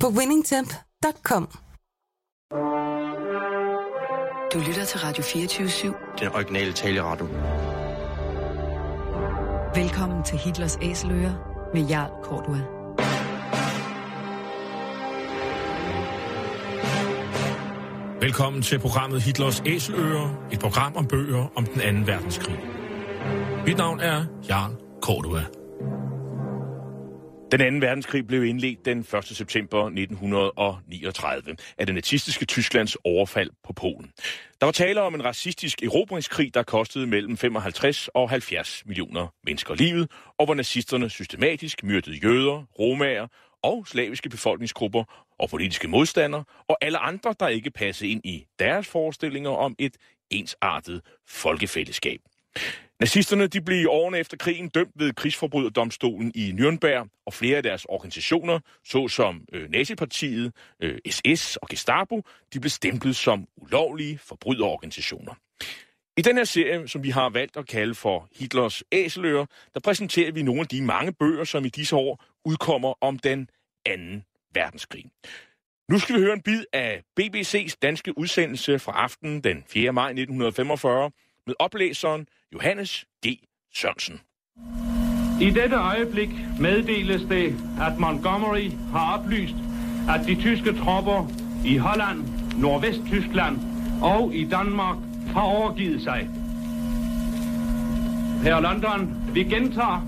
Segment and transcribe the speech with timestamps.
[0.00, 1.48] på winningtemp.com.
[4.52, 6.18] Du lytter til Radio 24-7.
[6.18, 7.26] Den originale taleradio.
[9.74, 11.32] Velkommen til Hitlers Æseløer
[11.74, 12.60] med Jarl Kortua.
[18.20, 22.60] Velkommen til programmet Hitlers Æseløer, et program om bøger om den anden verdenskrig.
[23.66, 25.65] Mit navn er Jarl Kortua.
[27.56, 29.06] Den anden verdenskrig blev indledt den 1.
[29.24, 34.12] september 1939 af det nazistiske Tysklands overfald på Polen.
[34.60, 39.74] Der var tale om en racistisk erobringskrig, der kostede mellem 55 og 70 millioner mennesker
[39.74, 43.26] livet, og hvor nazisterne systematisk myrdede jøder, romager
[43.62, 48.86] og slaviske befolkningsgrupper og politiske modstandere og alle andre, der ikke passede ind i deres
[48.86, 49.96] forestillinger om et
[50.30, 52.20] ensartet folkefællesskab.
[53.00, 57.84] Nazisterne de blev årene efter krigen dømt ved krigsforbryderdomstolen i Nürnberg, og flere af deres
[57.84, 62.22] organisationer, såsom øh, Nazipartiet, øh, SS og Gestapo,
[62.52, 65.34] de blev stemplet som ulovlige forbryderorganisationer.
[66.16, 70.32] I den her serie, som vi har valgt at kalde for Hitlers Æseløer, der præsenterer
[70.32, 73.48] vi nogle af de mange bøger, som i disse år udkommer om den
[73.86, 75.04] anden verdenskrig.
[75.90, 79.92] Nu skal vi høre en bid af BBC's danske udsendelse fra aftenen den 4.
[79.92, 81.10] maj 1945
[81.46, 83.28] med oplæseren Johannes G.
[83.74, 84.20] Sørensen.
[85.40, 86.28] I dette øjeblik
[86.60, 89.54] meddeles det, at Montgomery har oplyst,
[90.08, 91.30] at de tyske tropper
[91.64, 92.24] i Holland,
[92.58, 93.56] Nordvesttyskland
[94.02, 94.96] og i Danmark
[95.32, 96.28] har overgivet sig.
[98.42, 100.00] Her London, vi gentager.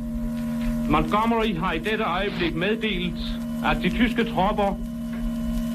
[0.90, 3.18] Montgomery har i dette øjeblik meddelt,
[3.64, 4.78] at de tyske tropper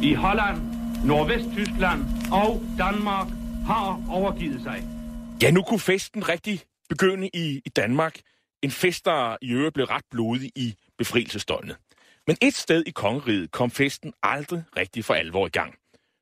[0.03, 0.57] i Holland,
[1.05, 2.01] Nordvesttyskland
[2.31, 3.27] og Danmark
[3.65, 4.92] har overgivet sig.
[5.43, 8.19] Ja, nu kunne festen rigtig begynde i, i Danmark.
[8.61, 11.77] En fest, der i øvrigt blev ret blodig i befrielsesdøgnet.
[12.27, 15.75] Men et sted i kongeriget kom festen aldrig rigtig for alvor i gang.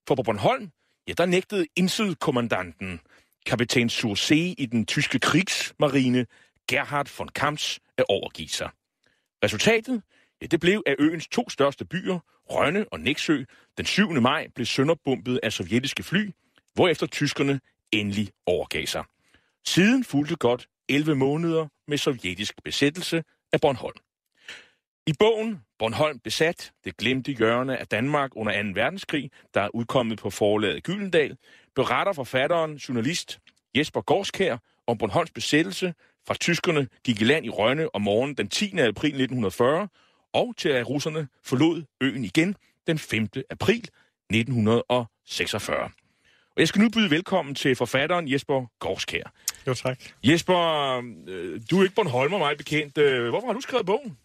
[0.08, 0.72] For på Bornholm,
[1.08, 3.00] ja, der nægtede indsødkommandanten,
[3.46, 6.26] kaptajn Sursee i den tyske krigsmarine,
[6.68, 8.70] Gerhard von Kamps, at overgive sig.
[9.44, 10.02] Resultatet?
[10.42, 13.44] Ja, det blev, at øens to største byer, Rønne og Næksø,
[13.78, 14.12] den 7.
[14.12, 16.32] maj blev sønderbumpet af sovjetiske fly,
[16.74, 17.60] hvorefter tyskerne
[17.92, 19.04] endelig overgav sig.
[19.68, 23.24] Siden fulgte godt 11 måneder med sovjetisk besættelse
[23.54, 23.98] af Bornholm.
[25.08, 28.70] I bogen Bornholm besat, det glemte hjørne af Danmark under 2.
[28.74, 31.38] verdenskrig, der er udkommet på forlaget Gyldendal,
[31.76, 33.40] beretter forfatteren, journalist
[33.78, 34.58] Jesper Gorskær
[34.88, 35.94] om Bornholms besættelse
[36.28, 38.66] fra tyskerne gik i land i Rønne om morgenen den 10.
[38.80, 39.88] april 1940,
[40.34, 42.56] og til at russerne forlod øen igen
[42.88, 43.28] den 5.
[43.50, 43.90] april
[44.30, 45.84] 1946.
[46.56, 49.32] Og jeg skal nu byde velkommen til forfatteren Jesper Gorskær.
[49.68, 50.00] Jo, tak.
[50.24, 52.98] Jesper, øh, du er ikke Bornholmer, meget bekendt.
[52.98, 54.18] Øh, hvorfor har du skrevet bogen?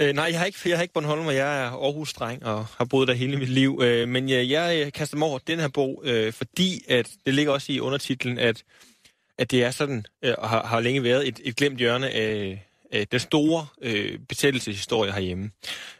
[0.00, 2.84] Øh, nej, jeg har ikke, jeg har ikke Bornholm, og jeg er Aarhus-dreng og har
[2.84, 3.80] boet der hele mit liv.
[3.82, 7.52] Øh, men jeg, jeg kaster mig over den her bog, øh, fordi at det ligger
[7.52, 8.62] også i undertitlen, at,
[9.38, 12.66] at det er sådan, øh, og har, har længe været et, et glemt hjørne af,
[12.92, 15.50] af den store øh, besættelseshistorie herhjemme.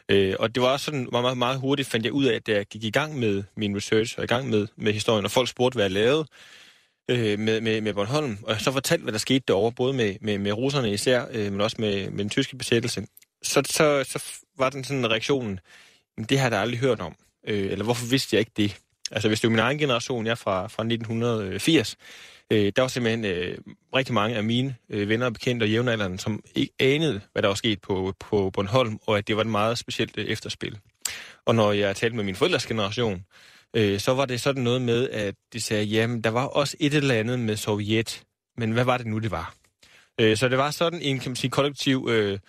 [0.09, 2.47] Øh, og det var også sådan, meget, meget, meget hurtigt fandt jeg ud af, at
[2.47, 5.31] da jeg gik i gang med min research og i gang med, med historien, og
[5.31, 6.25] folk spurgte, hvad jeg lavede,
[7.09, 10.37] øh, med, med, med Bornholm, og så fortalt, hvad der skete derovre, både med, med,
[10.37, 13.07] med russerne især, øh, men også med, med den tyske besættelse,
[13.43, 14.23] så, så, så
[14.57, 15.59] var den sådan reaktionen,
[16.29, 17.15] det har jeg da aldrig hørt om,
[17.47, 18.77] øh, eller hvorfor vidste jeg ikke det?
[19.11, 21.97] Altså hvis det er min egen generation, jeg er fra, fra 1980,
[22.51, 23.57] øh, der var simpelthen øh,
[23.95, 27.47] rigtig mange af mine øh, venner og bekendte og jævnaldrende, som ikke anede, hvad der
[27.47, 30.77] var sket på, på Bornholm, og at det var et meget specielt øh, efterspil.
[31.45, 33.21] Og når jeg talte med min forældres generation, øh,
[33.77, 36.93] øh, så var det sådan noget med, at de sagde, jamen, der var også et
[36.93, 38.23] eller andet med Sovjet,
[38.57, 39.55] men hvad var det nu, det var?
[40.19, 42.39] Øh, så det var sådan en, kan man sige, kollektiv øh,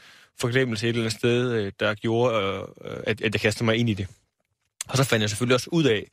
[0.41, 3.77] forglemmelse et eller andet sted, øh, der gjorde, øh, øh at, at jeg kastede mig
[3.77, 4.07] ind i det.
[4.89, 6.07] Og så fandt jeg selvfølgelig også ud af,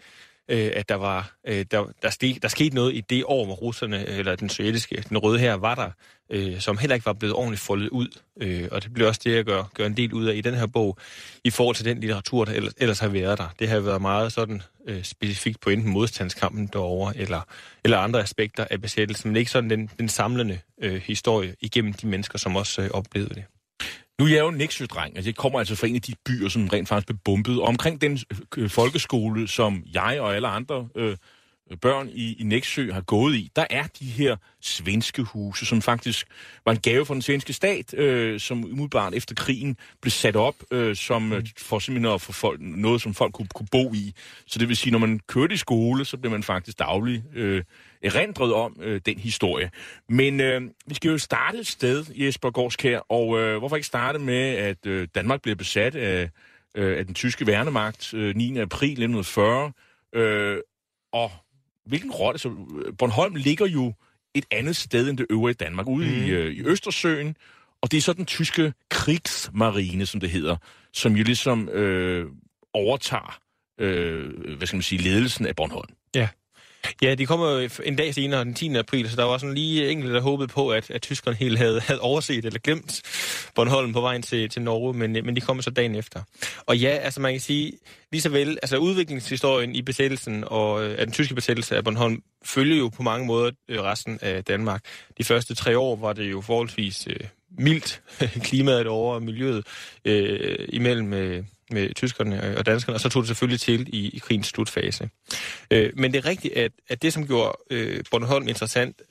[0.49, 3.53] øh, at der var øh, der, der, steg, der skete noget i det år, hvor
[3.53, 5.89] russerne, øh, eller den sovjetiske, den røde her, var der,
[6.29, 8.07] øh, som heller ikke var blevet ordentligt foldet ud.
[8.41, 10.53] Øh, og det bliver også det, jeg gør, gør en del ud af i den
[10.53, 10.97] her bog,
[11.43, 13.47] i forhold til den litteratur, der ellers, ellers har været der.
[13.59, 17.41] Det har været meget sådan øh, specifikt på enten modstandskampen derovre, eller,
[17.83, 22.07] eller andre aspekter af besættelsen, men ikke sådan den, den samlende øh, historie igennem de
[22.07, 23.43] mennesker, som også øh, oplevede det.
[24.19, 26.49] Nu er jeg jo en Nexø-dreng, altså jeg kommer altså fra en af de byer,
[26.49, 27.61] som rent faktisk blev bombet.
[27.61, 28.19] Og omkring den
[28.57, 31.17] øh, folkeskole, som jeg og alle andre øh,
[31.81, 36.27] børn i, i Nexø har gået i, der er de her svenske huse, som faktisk
[36.65, 40.55] var en gave fra den svenske stat, øh, som umiddelbart efter krigen blev sat op
[40.71, 44.13] øh, som øh, for simpelthen at få folk, noget, som folk kunne, kunne bo i.
[44.47, 47.63] Så det vil sige, når man kørte i skole, så blev man faktisk daglig øh,
[48.03, 49.71] erindret om øh, den historie.
[50.09, 54.19] Men øh, vi skal jo starte et sted, Jesper Gårdskær, og øh, hvorfor ikke starte
[54.19, 56.29] med, at øh, Danmark bliver besat af,
[56.75, 58.57] øh, af den tyske værnemagt øh, 9.
[58.57, 59.71] april 1940,
[60.13, 60.57] øh,
[61.13, 61.31] og
[61.85, 62.39] hvilken rolle...
[62.39, 62.49] Så
[62.97, 63.93] Bornholm ligger jo
[64.33, 66.13] et andet sted end det øvrige Danmark, ude mm.
[66.13, 67.37] i, øh, i Østersøen,
[67.81, 70.57] og det er så den tyske krigsmarine, som det hedder,
[70.93, 72.25] som jo ligesom øh,
[72.73, 73.39] overtager
[73.79, 75.93] øh, hvad skal man sige, ledelsen af Bornholm.
[76.15, 76.27] Ja.
[77.01, 78.75] Ja, de kommer jo en dag senere, den 10.
[78.75, 81.79] april, så der var sådan lige enkelte, der håbede på, at, at tyskerne helt havde,
[81.79, 83.01] havde overset eller glemt
[83.55, 86.21] Bornholm på vejen til, til Norge, men, øh, men de kommer så dagen efter.
[86.65, 87.71] Og ja, altså man kan sige,
[88.11, 92.21] lige så vel, altså udviklingshistorien i besættelsen og øh, af den tyske besættelse af Bornholm
[92.45, 94.81] følger jo på mange måder øh, resten af Danmark.
[95.17, 97.27] De første tre år var det jo forholdsvis øh,
[97.57, 98.01] mildt
[98.47, 99.67] klimaet over og miljøet
[100.05, 104.09] øh, imellem øh, med tyskerne øh, og danskerne, og så tog det selvfølgelig til i,
[104.09, 105.09] i krigens slutfase.
[105.71, 109.01] Øh, men det er rigtigt, at, at det, som gjorde øh, Bornholm interessant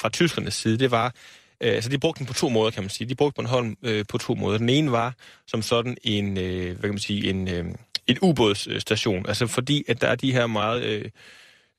[0.00, 1.06] fra tyskernes side, det var,
[1.60, 3.08] øh, altså de brugte den på to måder, kan man sige.
[3.08, 4.58] De brugte Bornholm øh, på to måder.
[4.58, 5.14] Den ene var
[5.46, 7.64] som sådan en, øh, hvad kan man sige, en, øh,
[8.06, 10.82] en ubådsstation, altså fordi, at der er de her meget...
[10.82, 11.10] Øh,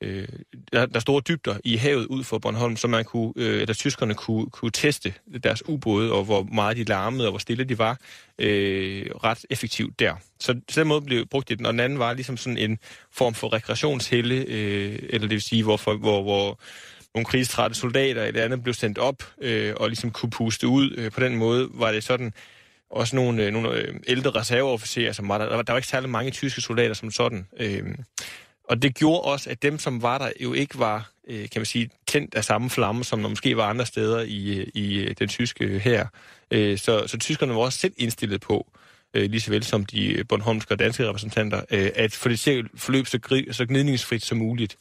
[0.01, 0.27] øh,
[0.73, 3.73] der, der er store dybder i havet ud for Bornholm, så man kunne, øh, eller
[3.73, 5.13] tyskerne kunne, kunne teste
[5.43, 7.99] deres ubåde, og hvor meget de larmede, og hvor stille de var,
[8.39, 10.15] øh, ret effektivt der.
[10.39, 12.79] Så, så den måde blev brugt i den, og den anden var ligesom sådan en
[13.11, 16.59] form for rekreationshelle, øh, eller det vil sige, hvor, hvor, hvor
[17.15, 20.95] nogle krigstrætte soldater eller andet blev sendt op, øh, og ligesom kunne puste ud.
[20.97, 22.33] Øh, på den måde var det sådan,
[22.89, 25.45] også nogle, øh, nogle øh, ældre reserveofficerer, som var der.
[25.45, 27.47] Der var, der var ikke særlig mange tyske soldater som sådan.
[27.59, 27.83] Øh,
[28.69, 31.65] og det gjorde også, at dem, som var der, jo ikke var, øh, kan man
[31.65, 35.27] sige, tændt af samme flamme, som der måske var andre steder i, i øh, den
[35.27, 36.07] tyske øh, her.
[36.51, 38.71] Øh, så, så tyskerne var også selv indstillet på,
[39.13, 43.07] øh, lige så vel som de Bornholmske og danske repræsentanter, øh, at få det forløb
[43.07, 44.77] så, gri, så gnidningsfrit som muligt.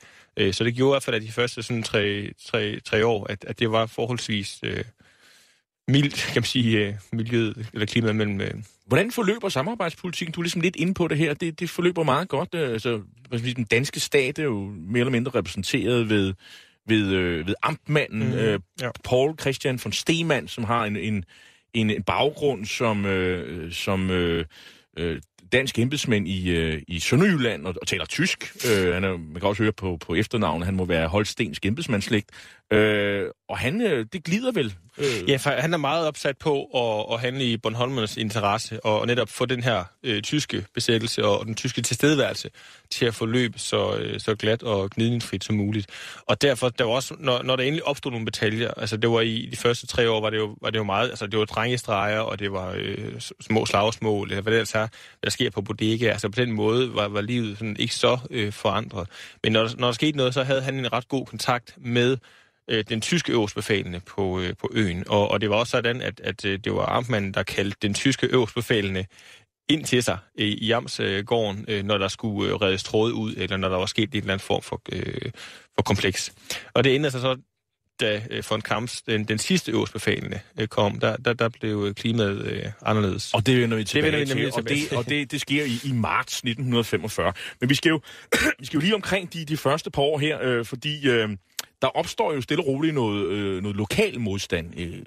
[0.53, 3.45] Så det gjorde i hvert fald, at de første sådan tre, tre, tre år, at,
[3.45, 4.85] at det var forholdsvis øh,
[5.89, 10.33] mildt, kan man sige, miljøet eller klimaet mellem Hvordan forløber samarbejdspolitikken?
[10.33, 11.35] Du er ligesom lidt inde på det her.
[11.35, 12.55] Det, det forløber meget godt.
[12.55, 13.01] Altså,
[13.57, 16.35] den danske stat er jo mere eller mindre repræsenteret ved,
[16.87, 18.91] ved, øh, ved amtmanden, mm, øh, ja.
[19.05, 21.25] Paul Christian von Stemann, som har en, en,
[21.75, 24.45] en baggrund som, øh, som øh,
[24.99, 25.21] øh,
[25.53, 28.57] dansk embedsmænd i, øh, i Sønderjylland og, og taler tysk.
[28.71, 32.31] Øh, han er, man kan også høre på, på efternavnet, han må være holstensk embedsmandsslægt.
[32.71, 34.75] Øh, og han, øh, det glider vel?
[34.99, 35.31] Øh.
[35.31, 39.29] Ja, for han er meget opsat på at, at handle i Bornholmernes interesse, og netop
[39.29, 42.51] få den her øh, tyske besættelse og den tyske tilstedeværelse
[42.91, 45.87] til at forløbe så, øh, så glat og gnidningsfrit som muligt.
[46.27, 49.21] Og derfor, der var også, når, når der endelig opstod nogle bataljer, altså det var
[49.21, 51.45] i de første tre år, var det jo, var det jo meget, altså det var
[51.45, 54.87] drengestreger, og det var øh, små slagsmål, eller hvad det altså er,
[55.25, 56.07] der sker på bodega.
[56.07, 59.09] Altså på den måde var, var livet sådan ikke så øh, forandret.
[59.43, 62.17] Men når, når der skete noget, så havde han en ret god kontakt med
[62.71, 65.05] øh, den tyske øverstbefalende på, øh, på øen.
[65.09, 67.95] Og, og det var også sådan, at, at øh, det var Amtmanden, der kaldte den
[67.95, 69.07] tyske øverstbefalende
[69.69, 73.57] ind til sig øh, i Jamsgården, øh, når der skulle øh, reddes tråde ud, eller
[73.57, 75.31] når der var sket en eller anden form for, øh,
[75.75, 76.33] for kompleks.
[76.75, 77.37] Og det ændrede sig så,
[78.01, 82.47] da øh, von Kamps, den, den sidste øverstbefalende, øh, kom, der, der, der blev klimaet
[82.47, 83.35] øh, anderledes.
[83.35, 85.65] Og det vender vi tilbage det vender vi til, og, det, og det, det sker
[85.65, 87.33] i, i marts 1945.
[87.61, 88.01] Men vi skal jo,
[88.61, 91.09] vi skal jo lige omkring de, de første par år her, øh, fordi...
[91.09, 91.29] Øh,
[91.83, 94.81] der opstår jo stille og roligt noget, øh, noget lokal modstand.
[94.81, 94.99] Øh,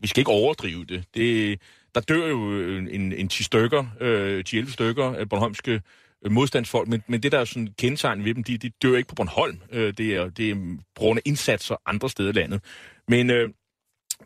[0.00, 1.04] vi skal ikke overdrive det.
[1.14, 1.60] det
[1.94, 5.80] der dør jo en, en 10 stykker, øh, 10-11 stykker af Bornholmske
[6.24, 9.08] øh, modstandsfolk, men, men det der er sådan kendetegn ved dem, de, de dør ikke
[9.08, 9.58] på Bornholm.
[9.72, 10.54] Øh, det, er, det er
[10.96, 12.60] på grund af indsatser andre steder i landet.
[13.08, 13.48] Men, øh,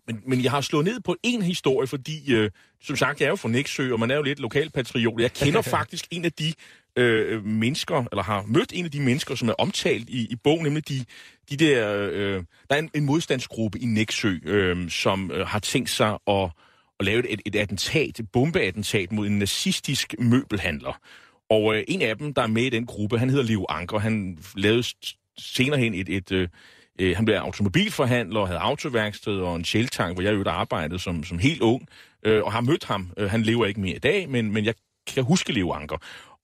[0.07, 2.51] men, men jeg har slået ned på en historie, fordi, øh,
[2.83, 5.21] som sagt, jeg er jo fra Næksø, og man er jo lidt lokalpatriot.
[5.21, 6.53] Jeg kender faktisk en af de
[6.97, 10.63] øh, mennesker, eller har mødt en af de mennesker, som er omtalt i, i bogen,
[10.63, 11.05] nemlig de,
[11.51, 12.09] de der...
[12.13, 16.51] Øh, der er en, en modstandsgruppe i Næksø, øh, som øh, har tænkt sig at,
[17.01, 21.01] at lave et, et attentat, et bombeattentat mod en nazistisk møbelhandler.
[21.51, 23.99] Og øh, en af dem, der er med i den gruppe, han hedder Liv Anker.
[23.99, 24.85] Han lavede
[25.39, 26.09] senere hen et...
[26.09, 26.49] et øh,
[27.01, 31.25] øh, han blev automobilforhandler og havde autoværksted og en sjeltank, hvor jeg jo arbejdede som,
[31.25, 31.89] som helt ung,
[32.23, 33.11] øh, og har mødt ham.
[33.17, 34.75] Øh, han lever ikke mere i dag, men, men jeg
[35.15, 35.97] kan huske Leo Anker.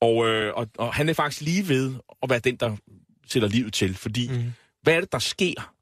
[0.02, 2.76] Og, øh, og, og han er faktisk lige ved at være den, der
[3.26, 4.52] sætter livet til, fordi mm.
[4.82, 5.72] hvad er det, der sker?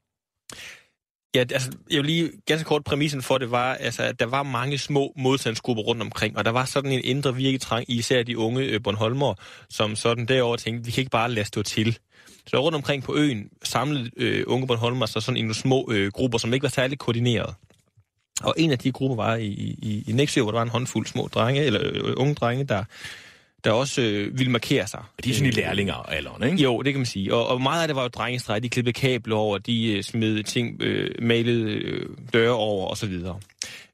[1.35, 4.43] Ja, altså, jeg vil lige ganske kort præmissen for det var, altså, at der var
[4.43, 8.63] mange små modstandsgrupper rundt omkring, og der var sådan en indre virketrang især de unge
[8.63, 9.33] øh, Bornholmer,
[9.69, 11.97] som sådan derovre tænkte, vi kan ikke bare lade stå til.
[12.47, 16.11] Så rundt omkring på øen samlede øh, unge Bornholmer sig sådan i nogle små øh,
[16.11, 17.55] grupper, som ikke var særlig koordineret.
[18.43, 19.47] Og en af de grupper var i,
[19.81, 22.83] i, i Nexø, hvor der var en håndfuld små drenge, eller øh, unge drenge, der,
[23.63, 25.03] der også øh, ville markere sig.
[25.23, 26.63] De er sådan i lærlinger alderen, ikke?
[26.63, 27.33] Jo, det kan man sige.
[27.33, 28.63] Og, og meget af det var jo drengestræk.
[28.63, 33.07] De klippede kabler over, de øh, smed ting, øh, malede øh, døre over og så
[33.07, 33.39] videre.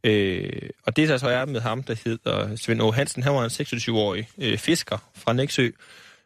[0.04, 2.92] Øh, og det der så er med ham, der hedder Svend O.
[2.92, 5.70] Hansen, han var en 26-årig øh, fisker fra Nexø.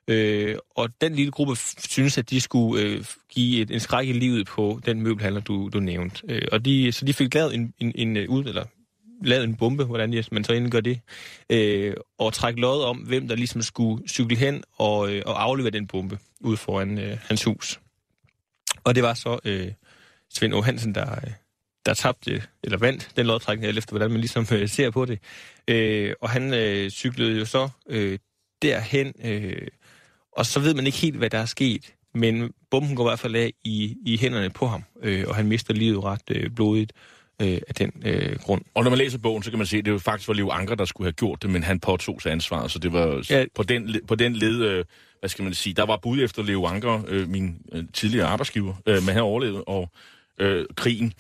[0.08, 1.56] Øh, og den lille gruppe
[1.90, 5.70] synes, at de skulle øh, give et, en skræk i livet på den møbelhandler, du,
[5.74, 6.22] du nævnte.
[6.30, 8.66] Øh, og de, så de fik lavet en, en, en, øh, ud, eller
[9.22, 11.00] lavet en bombe, hvordan man så endelig gør det,
[11.50, 15.72] øh, og trække lod om, hvem der ligesom skulle cykle hen og, øh, og aflevere
[15.72, 17.80] den bombe ud foran øh, hans hus.
[18.84, 19.72] Og det var så øh,
[20.30, 20.62] Svend O.
[20.62, 21.32] Hansen, der, øh,
[21.86, 25.20] der tabte, eller vandt den lodtrækning, efter hvordan man ligesom øh, ser på det.
[25.68, 28.20] Øh, og han øh, cyklede jo så øh,
[28.62, 29.68] derhen, øh,
[30.32, 31.94] og så ved man ikke helt, hvad der er sket.
[32.14, 35.48] Men bomben går i hvert fald af i, i hænderne på ham, øh, og han
[35.48, 36.94] mister livet ret øh, blodigt
[37.42, 38.62] øh, af den øh, grund.
[38.74, 40.50] Og når man læser bogen, så kan man se, at det jo faktisk var Leo
[40.50, 43.46] Anker, der skulle have gjort det, men han påtog sig ansvaret, så det var ja.
[43.56, 44.86] på, den, på den led, øh,
[45.20, 48.74] hvad skal man sige, der var bud efter Leo Anker, øh, min øh, tidligere arbejdsgiver,
[48.86, 49.90] øh, men han overlevede og
[50.40, 51.14] øh, krigen.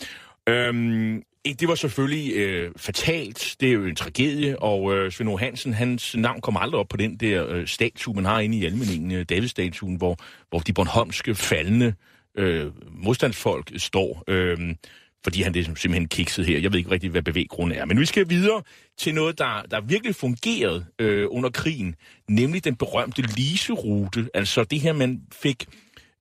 [0.50, 3.56] Øhm, det var selvfølgelig øh, fatalt.
[3.60, 6.98] Det er jo en tragedie, og øh, Svend Hansen, hans navn kommer aldrig op på
[6.98, 10.18] den der øh, statue, man har inde i Almeningen, øh, Davidstatuen, hvor,
[10.50, 11.94] hvor de bornholmske faldende
[12.38, 14.24] øh, modstandsfolk står.
[14.28, 14.76] Øh,
[15.24, 16.60] fordi han det simpelthen kikset her.
[16.60, 17.86] Jeg ved ikke rigtig, hvad bevæggrunden er.
[17.86, 18.64] Men vi skal videre
[18.98, 21.96] til noget, der, der virkelig fungerede øh, under krigen,
[22.30, 24.30] nemlig den berømte Lise-rute.
[24.34, 25.66] Altså det her, man fik...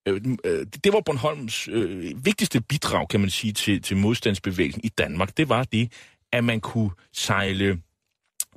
[0.08, 4.88] Øh, øh, det var Bornholms øh, vigtigste bidrag, kan man sige, til, til modstandsbevægelsen i
[4.88, 5.36] Danmark.
[5.36, 5.92] Det var det,
[6.32, 7.80] at man kunne sejle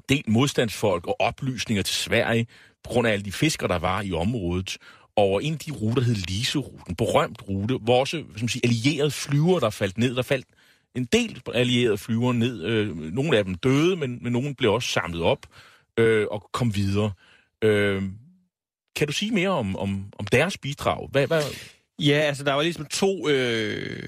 [0.09, 2.47] del modstandsfolk og oplysninger til Sverige,
[2.83, 4.77] på grund af alle de fiskere, der var i området
[5.15, 6.96] over en af de ruter, der hed Lise-ruten.
[6.96, 10.15] Berømt rute, hvor også som siger, allierede flyver, der faldt ned.
[10.15, 10.46] Der faldt
[10.96, 12.63] en del allierede flyver ned.
[12.63, 15.46] Øh, nogle af dem døde, men, men nogle blev også samlet op
[15.98, 17.12] øh, og kom videre.
[17.62, 18.03] Øh,
[18.96, 21.10] kan du sige mere om, om, om deres bidrag?
[21.12, 21.43] Hvad, hvad?
[22.00, 24.03] Ja, altså der var ligesom to øh,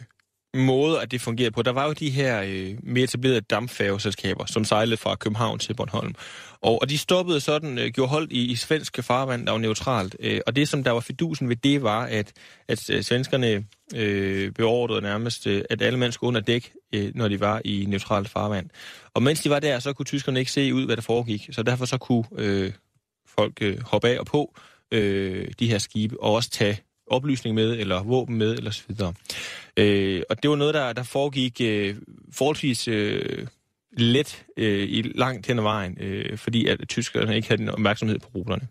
[0.56, 1.62] måder, at det fungerede på.
[1.62, 6.16] Der var jo de her øh, mere etablerede dampfærgeselskaber, som sejlede fra København til Bornholm.
[6.62, 10.16] Og, og de stoppede sådan, øh, gjorde hold i, i svenske farvand, der var neutralt.
[10.20, 12.34] Øh, og det, som der var fidusen ved det, var, at,
[12.68, 17.28] at øh, svenskerne øh, beordrede nærmest, øh, at alle mænd skulle under dæk, øh, når
[17.28, 18.70] de var i neutralt farvand.
[19.14, 21.50] Og mens de var der, så kunne tyskerne ikke se ud, hvad der foregik.
[21.52, 22.72] Så derfor så kunne øh,
[23.28, 24.56] folk øh, hoppe af og på
[24.92, 29.14] øh, de her skibe, og også tage oplysning med, eller våben med, eller så videre.
[29.78, 31.96] Øh, og det var noget, der, der foregik øh,
[32.32, 33.48] forholdsvis øh,
[33.98, 38.20] let øh, i langt hen ad vejen, øh, fordi at tyskerne ikke havde den opmærksomhed
[38.20, 38.68] på ruterne.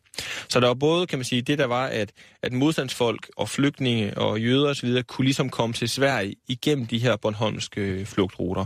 [0.49, 2.13] Så der var både, kan man sige, det der var, at,
[2.43, 5.03] at modstandsfolk og flygtninge og jøder osv.
[5.03, 8.65] kunne ligesom komme til Sverige igennem de her Bornholmske øh, flugtruter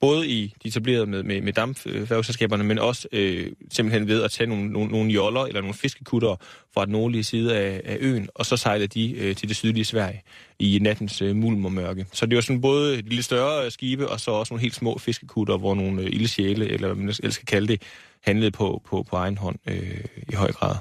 [0.00, 4.46] både i de etablerede med, med, med dampfærgeselskaberne, men også øh, simpelthen ved at tage
[4.46, 6.36] nogle, nogle, nogle joller eller nogle fiskekutter
[6.74, 9.84] fra den nordlige side af, af øen, og så sejle de øh, til det sydlige
[9.84, 10.22] Sverige
[10.58, 12.06] i nattens øh, mulm og mørke.
[12.12, 14.74] Så det var sådan både de lidt større øh, skibe, og så også nogle helt
[14.74, 17.82] små fiskekutter, hvor nogle øh, ildsjæle, eller hvad man ellers skal kalde det,
[18.20, 20.74] handlede på, på, på egen hånd øh, i høj grad.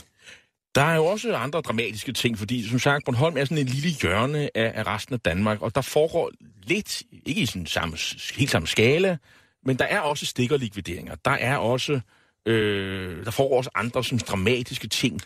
[0.78, 3.90] Der er jo også andre dramatiske ting, fordi som sagt, Bornholm er sådan en lille
[3.90, 6.32] hjørne af, af resten af Danmark, og der foregår
[6.64, 7.98] lidt, ikke i sådan samme,
[8.36, 9.18] helt samme skala,
[9.66, 11.16] men der er også stikkerlikvideringer.
[11.26, 12.00] Der er også,
[12.46, 15.22] øh, der foregår også andre sådan dramatiske ting,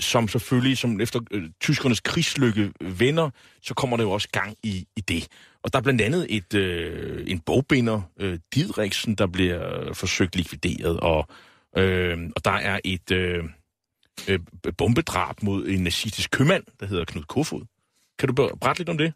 [0.00, 3.30] som selvfølgelig, som efter øh, tyskernes krigslykke vender,
[3.62, 5.28] så kommer der jo også gang i, i det.
[5.62, 11.00] Og der er blandt andet et, øh, en bogbinder, øh, Didriksen, der bliver forsøgt likvideret,
[11.00, 11.28] og,
[11.76, 13.10] øh, og der er et...
[13.10, 13.44] Øh,
[14.28, 14.38] øh,
[14.78, 17.62] bombedrab mod en nazistisk købmand, der hedder Knud Kofod.
[18.18, 19.12] Kan du berette lidt om det?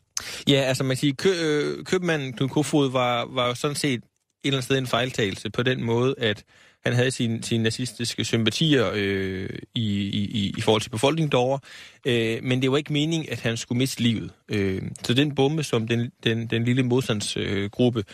[0.49, 4.03] Ja, altså man siger, kø, øh, købmanden Knud Kofod var, var jo sådan set et
[4.45, 6.45] eller andet sted en fejltagelse på den måde, at
[6.85, 11.61] han havde sine, sin nazistiske sympatier øh, i, i, i forhold til befolkningen derovre,
[12.07, 14.31] øh, men det var ikke meningen, at han skulle miste livet.
[14.49, 18.05] Øh, så den bombe, som den, den, den lille modstandsgruppe øh,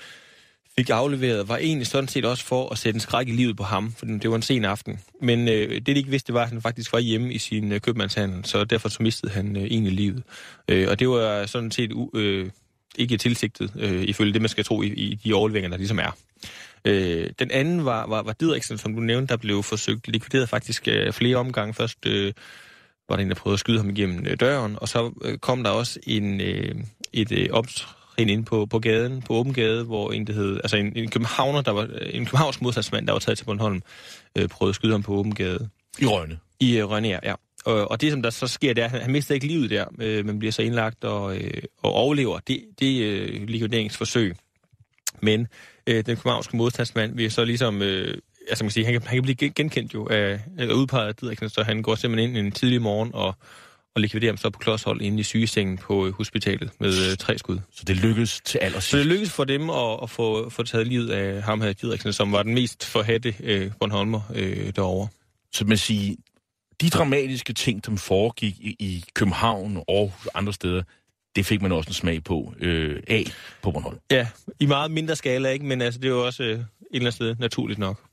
[0.77, 3.63] fik afleveret, var egentlig sådan set også for at sætte en skræk i livet på
[3.63, 5.01] ham, for det var en sen aften.
[5.23, 7.81] Men øh, det, de ikke vidste, var, at han faktisk var hjemme i sin øh,
[7.81, 10.23] købmandshandel, så derfor så mistede han øh, egentlig livet.
[10.69, 12.51] Øh, og det var sådan set u, øh,
[12.99, 16.17] ikke tilsigtet, øh, ifølge det, man skal tro i, i de overleveringer, der ligesom er.
[16.85, 20.89] Øh, den anden var, var, var Didriksen, som du nævnte, der blev forsøgt likvideret faktisk
[20.89, 21.75] øh, flere omgange.
[21.75, 22.33] Først øh,
[23.09, 25.65] var der en, der prøvede at skyde ham igennem øh, døren, og så øh, kom
[25.65, 26.75] der også en, øh,
[27.13, 27.49] et øh,
[28.25, 31.11] krig inde på, på gaden, på åben gade, hvor en, der hed, altså en, en
[31.11, 33.83] københavner, der var, en københavnsk modstandsmand, der var taget til Bornholm,
[34.39, 35.69] øh, prøvede at skyde ham på åben gade.
[35.99, 36.39] I Rønne.
[36.61, 37.19] I øh, Rønne, ja.
[37.23, 37.35] ja.
[37.65, 39.71] Og, og det, som der så sker, det er, at han, han mister ikke livet
[39.71, 42.39] der, øh, men bliver så indlagt og, øh, og overlever.
[42.39, 44.37] Det, det øh, likvideringsforsøg.
[45.21, 45.47] Men
[45.87, 47.83] øh, den københavnske modstandsmand vil så ligesom...
[47.83, 51.09] Øh, altså man kan sige, han kan, han kan blive genkendt jo af, eller udpeget
[51.09, 53.35] af Didriksen, så han går simpelthen ind en tidlig morgen og,
[53.95, 57.39] og likviderer ham så på klodshold inde i sygesengen på øh, hospitalet med øh, tre
[57.39, 57.59] skud.
[57.73, 58.91] Så det lykkedes til allersidst.
[58.91, 62.13] Så det lykkedes for dem at, at få, få taget livet af ham her Didriksen,
[62.13, 65.09] som var den mest forhatte øh, Bornholmer øh, derovre.
[65.53, 66.17] Så man siger,
[66.81, 70.83] de dramatiske ting, som foregik i, i København og andre steder,
[71.37, 73.25] det fik man også en smag på øh, af
[73.63, 73.99] på Bornholm.
[74.11, 74.29] Ja,
[74.61, 75.65] i meget mindre skala, ikke?
[75.65, 78.10] Men altså, det er jo også øh, et eller andet sted naturligt nok.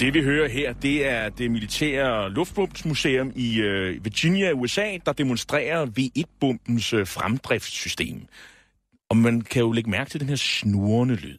[0.00, 5.86] Det vi hører her, det er det militære luftbombsmuseum i øh, Virginia, USA, der demonstrerer
[5.86, 8.26] V1-bombens øh, fremdriftssystem.
[9.08, 11.38] Og man kan jo lægge mærke til den her snurrende lyd.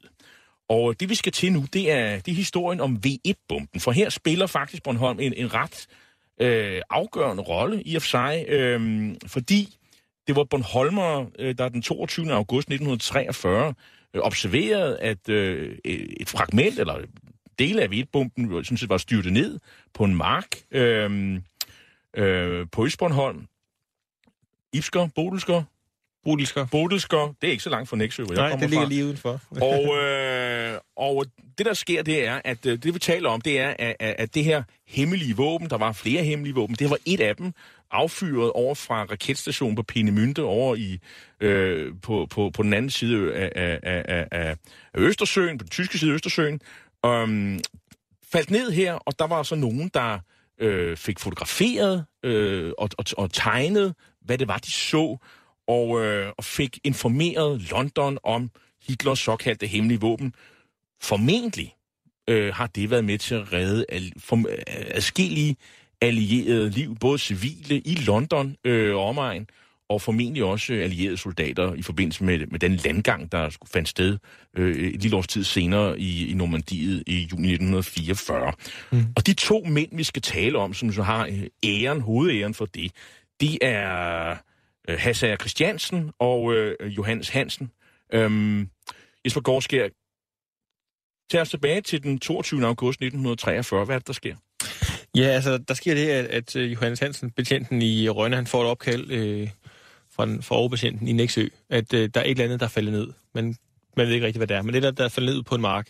[0.69, 3.79] Og det vi skal til nu, det er, det er historien om V1-bomben.
[3.79, 5.87] For her spiller faktisk Bornholm en, en ret
[6.41, 9.77] øh, afgørende rolle i og for sig, øh, fordi
[10.27, 12.33] det var Bornholmer, øh, der den 22.
[12.33, 13.73] august 1943
[14.13, 16.97] øh, observerede, at øh, et fragment, eller
[17.59, 19.59] dele af V1-bomben sådan set var styrtet ned
[19.93, 21.39] på en mark øh,
[22.17, 23.45] øh, på Østbornholm.
[24.73, 25.63] Ibsker, Bodelsker,
[26.27, 26.65] Bodilsker.
[26.71, 28.89] Bodelsker, det er ikke så langt fra Næksø, hvor jeg Nej, kommer det ligger fra.
[28.89, 29.41] lige udenfor.
[29.61, 31.25] Og, øh, og
[31.57, 34.35] det, der sker, det er, at øh, det, vi taler om, det er, at, at
[34.35, 37.53] det her hemmelige våben, der var flere hemmelige våben, det var et af dem,
[37.91, 40.99] affyret over fra raketstationen på Peenemünde over i,
[41.39, 44.55] øh, på, på, på den anden side af, af, af, af
[44.95, 46.61] Østersøen, på den tyske side af Østersøen,
[47.07, 47.59] Øhm,
[48.31, 50.19] faldt ned her, og der var så nogen, der
[50.59, 55.17] øh, fik fotograferet øh, og, og, og tegnet, hvad det var, de så,
[55.67, 58.51] og, øh, og fik informeret London om
[58.87, 60.33] Hitlers såkaldte hemmelige våben.
[61.01, 61.75] Formentlig
[62.29, 65.55] øh, har det været med til at redde al, for, adskillige
[66.01, 69.47] allierede liv, både civile i London øh, og omegn,
[69.89, 74.17] og formentlig også allierede soldater i forbindelse med, med den landgang, der skulle fandt sted
[74.57, 78.53] øh, et lille års tid senere i, i Normandiet i juni 1944.
[78.91, 79.05] Mm.
[79.15, 82.65] Og de to mænd, vi skal tale om, som så har øh, æren, hovedæren for
[82.65, 82.91] det,
[83.41, 84.35] de er
[84.89, 87.71] øh, Hassager Christiansen og øh, Johannes Hansen.
[88.13, 88.69] Øhm,
[89.25, 89.87] Jesper Gårdskær,
[91.31, 92.65] tag os tilbage til den 22.
[92.65, 93.85] august 1943.
[93.85, 94.35] Hvad er det, der sker?
[95.15, 98.61] Ja, altså, der sker det, at, at øh, Johannes Hansen, betjenten i Rønne, han får
[98.61, 99.49] et opkald øh,
[100.17, 102.93] fra, fra overbetjenten i Næksø, at øh, der er et eller andet, der er faldet
[102.93, 103.07] ned.
[103.33, 103.57] Men
[103.97, 104.61] man ved ikke rigtig, hvad det er.
[104.61, 105.87] Men det er der, der er faldet ned på en mark.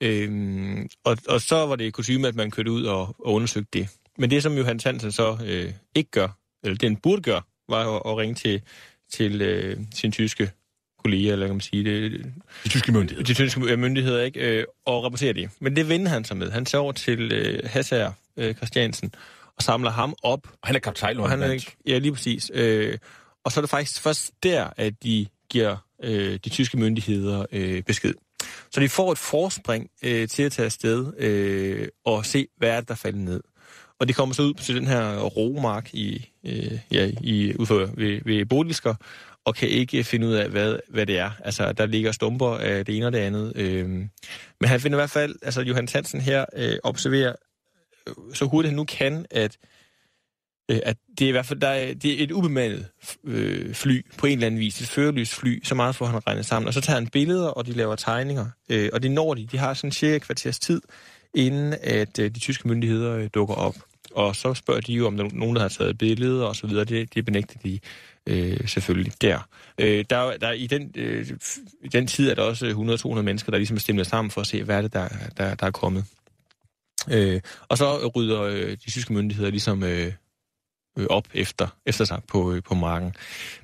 [0.00, 3.88] Øhm, og, og så var det kutume, at man kørte ud og, og undersøgte det.
[4.18, 6.28] Men det, som Johannes Hansen så øh, ikke gør,
[6.64, 8.62] eller den burde gøre, var at, at ringe til,
[9.12, 10.50] til øh, sin tyske
[11.04, 12.24] kollega, eller kan man sige det,
[12.64, 13.24] De tyske myndigheder.
[13.24, 14.40] de tyske myndigheder, ikke?
[14.40, 15.50] Øh, og rapporterer det.
[15.60, 16.50] Men det vender han sig med.
[16.50, 19.14] Han tager over til øh, Hassager øh, Christiansen
[19.56, 20.46] og samler ham op.
[20.62, 22.50] Og han er kaptajn, han er ikke, ja, lige præcis.
[22.54, 22.98] Øh,
[23.44, 27.82] og så er det faktisk først der, at de giver øh, de tyske myndigheder øh,
[27.82, 28.14] besked.
[28.70, 32.80] Så de får et forspring øh, til at tage afsted øh, og se, hvad er
[32.80, 33.40] det, der falder ned.
[33.98, 37.74] Og de kommer så ud til den her romark i, øh, ja, i, ud for,
[37.74, 38.94] ved, ved Bodilsker,
[39.44, 41.30] og kan ikke finde ud af, hvad, hvad det er.
[41.44, 43.52] Altså, der ligger stumper af det ene og det andet.
[43.56, 43.88] Øh,
[44.60, 47.34] men han finder i hvert fald, altså Johan Hansen her øh, observerer
[48.08, 49.56] øh, så hurtigt han nu kan, at
[50.68, 52.86] øh, at det er i hvert fald der er, det er et ubemandet
[53.24, 56.46] øh, fly på en eller anden vis, et førerløst fly, så meget får han regnet
[56.46, 56.66] sammen.
[56.66, 59.46] Og så tager han billeder, og de laver tegninger, øh, og det når de.
[59.52, 60.80] De har sådan cirka et kvarters tid,
[61.34, 63.74] inden at øh, de tyske myndigheder øh, dukker op.
[64.14, 66.66] Og så spørger de jo, om der er nogen, der har taget billeder og så
[66.66, 66.84] videre.
[66.84, 67.78] Det, det benægter de
[68.26, 69.48] øh, selvfølgelig der.
[69.78, 71.26] Øh, der, er- der i, den, øh,
[71.82, 72.66] I den tid er der også
[73.16, 75.66] 100-200 mennesker, der ligesom er sammen for at se, hvad er det, der, der, der
[75.66, 76.04] er kommet.
[77.10, 80.12] Øh, og så rydder øh, de tyske myndigheder ligesom øh,
[80.98, 83.14] øh, op efter, efter sig på, øh, på marken.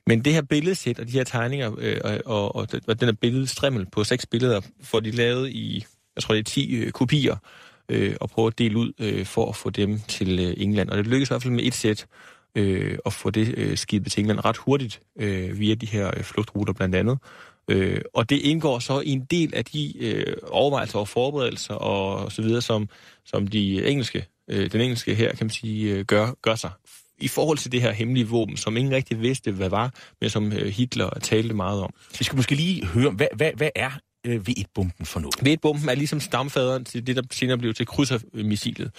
[0.06, 3.86] Men det her billedsæt og de her tegninger øh, og, og, og, den- her billedstrimmel
[3.92, 5.84] på seks billeder, får de lavet i,
[6.16, 7.36] jeg tror det er 10 øh, kopier,
[7.88, 10.90] øh, og prøve at dele ud øh, for at få dem til øh, England.
[10.90, 12.06] Og det lykkedes i hvert fald med et sæt
[12.54, 16.22] øh, at få det øh, skibet til England ret hurtigt øh, via de her øh,
[16.22, 17.18] flugtruter blandt andet.
[17.68, 22.32] Øh, og det indgår så i en del af de øh, overvejelser og forberedelser og
[22.32, 22.88] så videre, som,
[23.24, 26.70] som de engelske, øh, den engelske her, kan man sige, øh, gør, gør sig
[27.20, 30.52] i forhold til det her hemmelige våben, som ingen rigtig vidste, hvad var, men som
[30.52, 31.90] øh, Hitler talte meget om.
[32.18, 33.90] Vi skal måske lige høre, hvad, hvad, hvad er
[34.26, 35.34] øh, V1-bomben for noget?
[35.48, 38.90] V1-bomben er ligesom stamfaderen til det, der senere blev til krydsermissilet.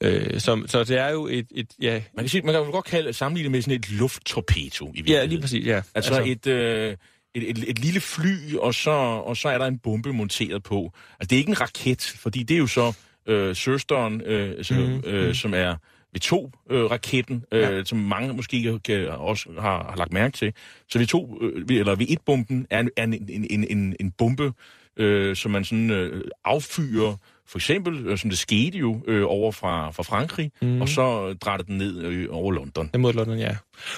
[0.00, 1.46] Øh, som, så det er jo et...
[1.50, 3.90] et ja, Man kan, sige, man kan jo godt kalde, sammenligne det med sådan et
[3.90, 5.30] lufttorpedo i ja, virkeligheden.
[5.30, 5.82] lige præcis, ja.
[5.94, 6.96] Altså, altså et, øh,
[7.34, 10.92] et, et, et lille fly, og så, og så er der en bombe monteret på.
[11.20, 12.92] Altså, det er ikke en raket, fordi det er jo så
[13.26, 15.74] øh, søsteren, øh, så, Mhm, øh, som er
[16.18, 17.84] V2-raketten, øh, Ja.
[17.84, 20.52] som mange måske kan, også har, har lagt mærke til.
[20.88, 24.52] Så V2, øh, eller V1-bomben er, en- er en, en, en, en, bombe,
[24.96, 27.16] øh, som man sådan øh, affyrer,
[27.48, 30.80] for eksempel, øh, som det skete jo øh, over fra, fra Frankrig, mm.
[30.80, 32.90] og så drætter den ned øh, over London.
[32.92, 33.56] Den mod London, ja.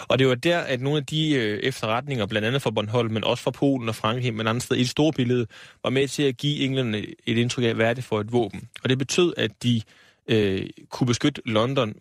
[0.08, 3.24] Og det var der, at nogle af de øh, efterretninger, blandt andet fra Bornholm, men
[3.24, 5.46] også fra Polen og Frankrig, men andre steder i det store billede,
[5.84, 6.94] var med til at give England
[7.26, 8.68] et indtryk af, hvad er det for et våben.
[8.82, 9.82] Og det betød, at de øh,
[10.28, 11.94] Øh, kunne beskytte London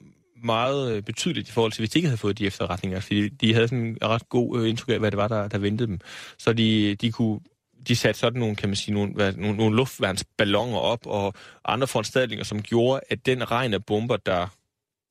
[0.43, 2.99] meget øh, betydeligt i forhold til, hvis de ikke havde fået de efterretninger.
[2.99, 5.57] Fordi de havde sådan en ret god øh, indtryk af, hvad det var, der, der
[5.57, 5.99] ventede dem.
[6.37, 7.39] Så de, de kunne
[7.87, 11.33] de satte sådan nogle, kan man sige, nogle, hvad, nogle, nogle luftværnsballoner op og
[11.65, 14.47] andre foranstaltninger, som gjorde, at den regn af bomber, der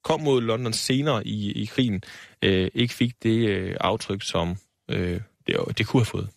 [0.05, 2.03] kom mod London senere i, i krigen,
[2.43, 4.57] øh, ikke fik det øh, aftryk, som
[4.91, 6.29] øh, det, det kunne have fået.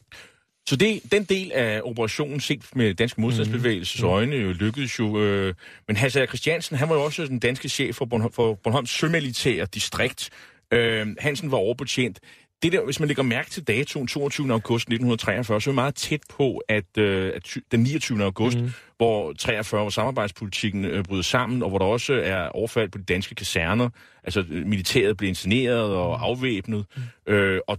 [0.69, 4.09] Så det, den del af operationen, set med Danske Modstandsbevægelses Mhm.
[4.09, 5.19] øjne, jo lykkedes jo.
[5.21, 5.53] Øh,
[5.87, 9.65] men Hasse Christiansen, han var jo også den danske chef for, Bornholm, for Bornholms Sømilitære
[9.73, 10.29] Distrikt.
[10.73, 12.19] Øh, Hansen var overbetjent.
[12.63, 14.51] Det der, hvis man lægger mærke til datoen 22.
[14.51, 18.23] august 1943, så er vi meget tæt på, at, øh, at den 29.
[18.23, 18.71] august, mm.
[18.97, 23.03] hvor 43, hvor samarbejdspolitikken øh, bryder sammen, og hvor der også er overfald på de
[23.03, 23.89] danske kaserner.
[24.23, 26.85] Altså, øh, militæret blev incineret og afvæbnet.
[27.27, 27.33] Mm.
[27.33, 27.77] Øh, og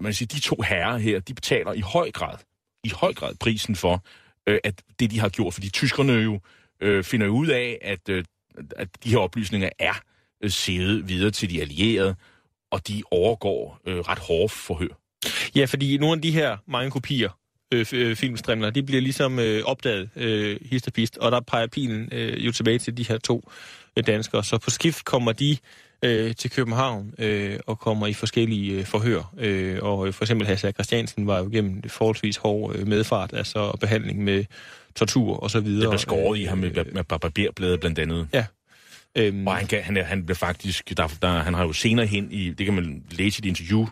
[0.00, 2.36] man siger, de to herrer her, de betaler i høj grad,
[2.84, 4.04] i høj grad prisen for,
[4.46, 5.54] øh, at det, de har gjort.
[5.54, 6.40] Fordi tyskerne jo
[6.80, 8.24] øh, finder jo ud af, at, øh,
[8.76, 9.94] at de her oplysninger er
[10.44, 12.16] øh, siddet videre til de allierede,
[12.70, 15.00] og de overgår øh, ret hårde forhør.
[15.54, 17.30] Ja, fordi nogle af de her mange kopier,
[17.74, 21.66] øh, øh, filmstrimler, de bliver ligesom øh, opdaget øh, hist og pist, og der peger
[21.66, 23.50] pilen øh, jo tilbage til de her to
[23.96, 24.44] øh, danskere.
[24.44, 25.56] Så på skift kommer de
[26.02, 29.32] øh, til København øh, og kommer i forskellige øh, forhør.
[29.38, 34.24] Øh, og for eksempel Hasse Christiansen var jo gennem forholdsvis hård øh, medfart, altså behandling
[34.24, 34.44] med
[34.96, 35.80] tortur og så videre.
[35.82, 38.28] Det blev skåret i ham med, Øh, med barberbladet blandt andet.
[38.34, 38.44] Ja.
[39.18, 42.06] Øhm, Og han, kan, han, er- han blev faktisk, der, der, han har jo senere
[42.06, 43.86] hen i, det kan man læse i dit interview,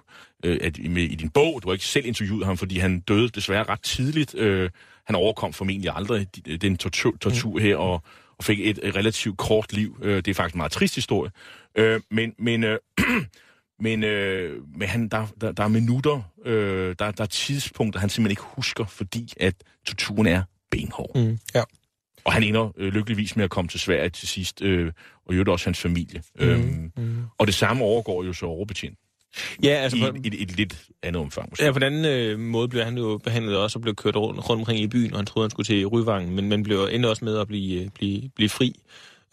[0.45, 3.29] øh, at, med, i din bog, du har ikke selv interviewet ham, fordi han døde
[3.29, 4.35] desværre ret tidligt.
[4.35, 4.71] Øh,
[5.07, 8.03] han overkom formentlig aldrig de- den tortur, tortur her, og,
[8.39, 9.99] og fik et, et relativt kort liv.
[10.03, 11.31] Øh, det er faktisk en meget trist historie.
[11.79, 12.79] Øh, men men, øh,
[13.87, 18.09] men, øh, men han, der, der, der er minutter, øh, der, der er tidspunkter, han
[18.09, 19.55] simpelthen ikke husker, fordi at
[19.87, 21.17] torturen er benhård.
[21.17, 21.63] mm, ja.
[22.25, 24.93] Og han ender øh, lykkeligvis med at komme til Sverige til sidst, øh,
[25.27, 26.23] og jo også hans familie.
[26.41, 27.23] Mm, øhm, mm.
[27.39, 28.99] og det samme overgår jo så overbetjent.
[29.63, 29.97] Ja, altså...
[29.97, 31.65] I et, et, et lidt andet omfang, måske.
[31.65, 34.49] Ja, på den anden øh, måde blev han jo behandlet også og blev kørt rundt,
[34.49, 37.09] rundt omkring i byen, og han troede, han skulle til Ryvangen, men man blev endte
[37.09, 38.75] også med at blive, øh, blive, blive fri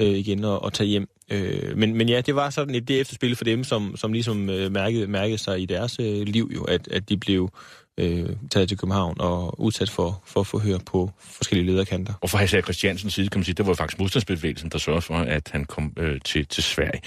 [0.01, 1.09] øh, igen og, og tage hjem.
[1.31, 4.49] Øh, men, men ja, det var sådan et det efterspil for dem, som, som ligesom
[4.49, 7.49] øh, mærkede, mærkede sig i deres øh, liv jo, at, at de blev
[7.97, 12.13] øh, taget til København og udsat for, for forhør på forskellige lederkanter.
[12.21, 15.15] Og fra Hasse Christiansens side, kan man sige, det var faktisk modstandsbevægelsen, der sørgede for,
[15.15, 17.01] at han kom øh, til, til Sverige.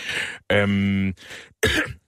[0.52, 1.14] Øhm,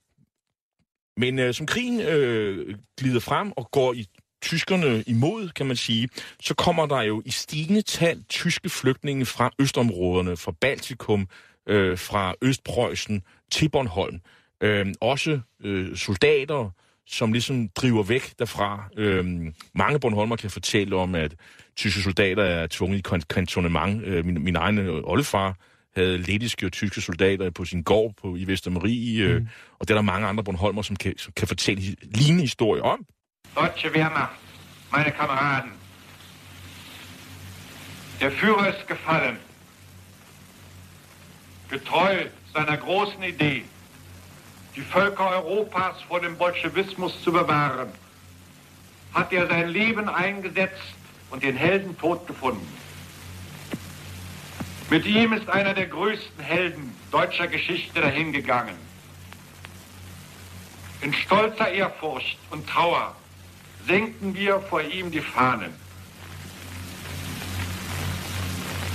[1.22, 4.06] men øh, som krigen øh, glider frem og går i
[4.42, 6.08] tyskerne imod, kan man sige,
[6.40, 11.28] så kommer der jo i stigende tal tyske flygtninge fra østområderne, fra Baltikum,
[11.68, 13.22] øh, fra Østpreussen
[13.52, 14.20] til Bornholm.
[14.60, 16.70] Øh, også øh, soldater,
[17.06, 18.88] som ligesom driver væk derfra.
[18.96, 19.24] Øh,
[19.74, 21.34] mange Bornholmer kan fortælle om, at
[21.76, 24.04] tyske soldater er tvunget i kantonement.
[24.04, 25.56] Øh, min, min egen øh, oldefar
[25.96, 29.42] havde lettiske og tyske soldater på sin gård på, i Vestermarie, øh,
[29.78, 33.06] og det er der mange andre Bornholmer, som kan, som kan fortælle lignende historier om.
[33.54, 34.36] Deutsche Wehrmacht,
[34.92, 35.72] meine Kameraden.
[38.20, 39.38] Der Führer ist gefallen.
[41.68, 43.64] Getreu seiner großen Idee,
[44.76, 47.90] die Völker Europas vor dem Bolschewismus zu bewahren,
[49.14, 50.94] hat er sein Leben eingesetzt
[51.30, 52.66] und den Heldentod gefunden.
[54.90, 58.76] Mit ihm ist einer der größten Helden deutscher Geschichte dahingegangen.
[61.00, 63.14] In stolzer Ehrfurcht und Trauer
[63.86, 65.72] senken wir vor ihm die Fahnen.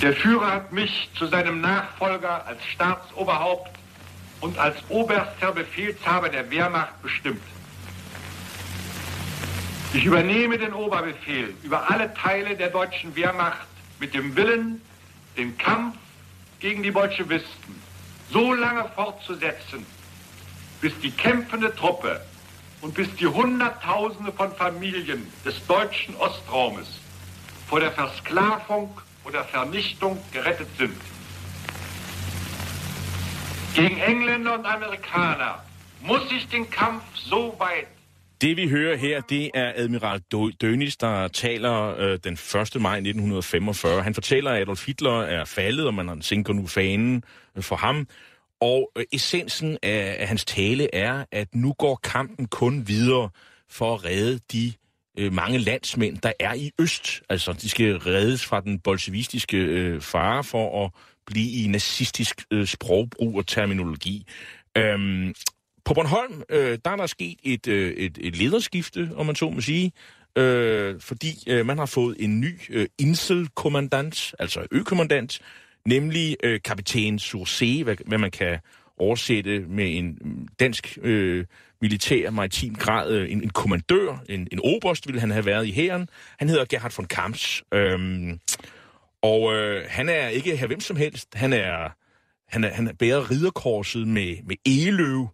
[0.01, 3.71] Der Führer hat mich zu seinem Nachfolger als Staatsoberhaupt
[4.41, 7.41] und als oberster Befehlshaber der Wehrmacht bestimmt.
[9.93, 13.65] Ich übernehme den Oberbefehl über alle Teile der deutschen Wehrmacht
[13.99, 14.81] mit dem Willen,
[15.37, 15.95] den Kampf
[16.59, 17.81] gegen die Bolschewisten
[18.29, 19.85] so lange fortzusetzen,
[20.81, 22.19] bis die kämpfende Truppe
[22.85, 26.87] und bis die Hunderttausende von Familien des deutschen Ostraumes
[27.67, 28.89] vor der Versklavung
[29.23, 31.01] oder Vernichtung gerettet sind.
[33.73, 35.63] Gegen Engländer und Amerikaner
[36.03, 37.87] muss sich den Kampf so weit
[38.41, 40.19] Det vi hører her, det er Admiral
[40.61, 42.81] Dönis, der taler øh, den 1.
[42.81, 44.03] maj 1945.
[44.03, 47.23] Han fortæller, at Adolf Hitler er faldet, og man sænker nu fanen
[47.55, 48.07] øh, for ham.
[48.65, 53.29] Og øh, essensen af, af hans tale er, at nu går kampen kun videre
[53.69, 54.73] for at redde de
[55.19, 57.21] øh, mange landsmænd, der er i øst.
[57.29, 60.91] Altså, de skal reddes fra den bolsjevistiske øh, fare for at
[61.25, 64.25] blive i nazistisk øh, sprogbrug og terminologi.
[64.77, 65.33] Øhm,
[65.85, 69.49] på Bornholm, øh, der er der sket et, øh, et, et lederskifte, om man så
[69.49, 69.91] må sige,
[70.37, 75.39] øh, fordi øh, man har fået en ny øh, inselkommandant, altså økommandant,
[75.87, 78.59] nemlig øh, kapitæn Sursé, hvad, hvad man kan
[78.97, 80.17] oversætte med en
[80.59, 81.45] dansk øh,
[81.81, 85.71] militær maritim grad, øh, en, en kommandør, en, en oberst ville han have været i
[85.71, 86.09] hæren.
[86.39, 87.63] Han hedder Gerhard von Kamps.
[87.73, 88.39] Øhm,
[89.21, 91.35] og øh, han er ikke her hvem som helst.
[91.35, 91.95] Han er
[92.47, 95.27] han, er, han bærer ridderkorset med, med eløv,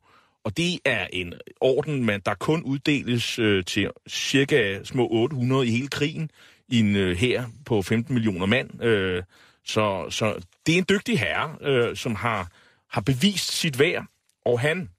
[0.44, 5.72] og det er en orden, man, der kun uddeles øh, til cirka små 800 i
[5.72, 6.30] hele krigen,
[6.68, 8.84] i en øh, her på 15 millioner mand.
[8.84, 9.24] Øh,
[9.66, 12.52] så, så det er en dygtig herre, øh, som har,
[12.90, 14.06] har bevist sit værd,
[14.46, 14.90] og han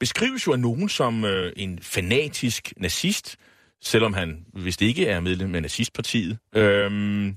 [0.00, 3.36] beskrives jo af nogen som øh, en fanatisk nazist,
[3.82, 6.38] selvom han vist ikke er medlem af nazistpartiet.
[6.54, 7.36] Øhm,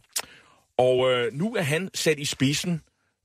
[0.78, 2.82] og øh, nu er han sat i spidsen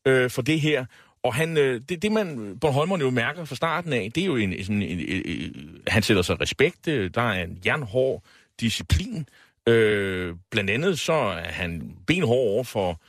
[0.07, 0.85] øh, for det her,
[1.23, 4.37] og han, øh, det, det man Bornholmerne jo mærker fra starten af, det er jo
[4.37, 8.23] en, sådan en, en, en han sætter sig respekt, øh, der er en jernhård
[8.61, 9.29] disciplin.
[9.69, 13.01] Øh, blandt andet så er han benhård over for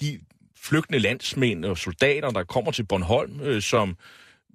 [0.00, 0.18] de
[0.56, 3.96] flygtende landsmænd og soldater, der kommer til Bornholm, øh, som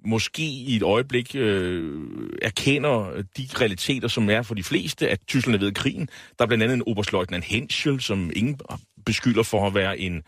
[0.06, 2.00] måske i et øjeblik øh,
[2.42, 6.08] erkender de realiteter, som er for de fleste, at Tyskland er ved krigen.
[6.38, 8.60] Der er blandt andet en oberstløjtnant Henschel, som ingen
[9.06, 10.22] beskylder for at være en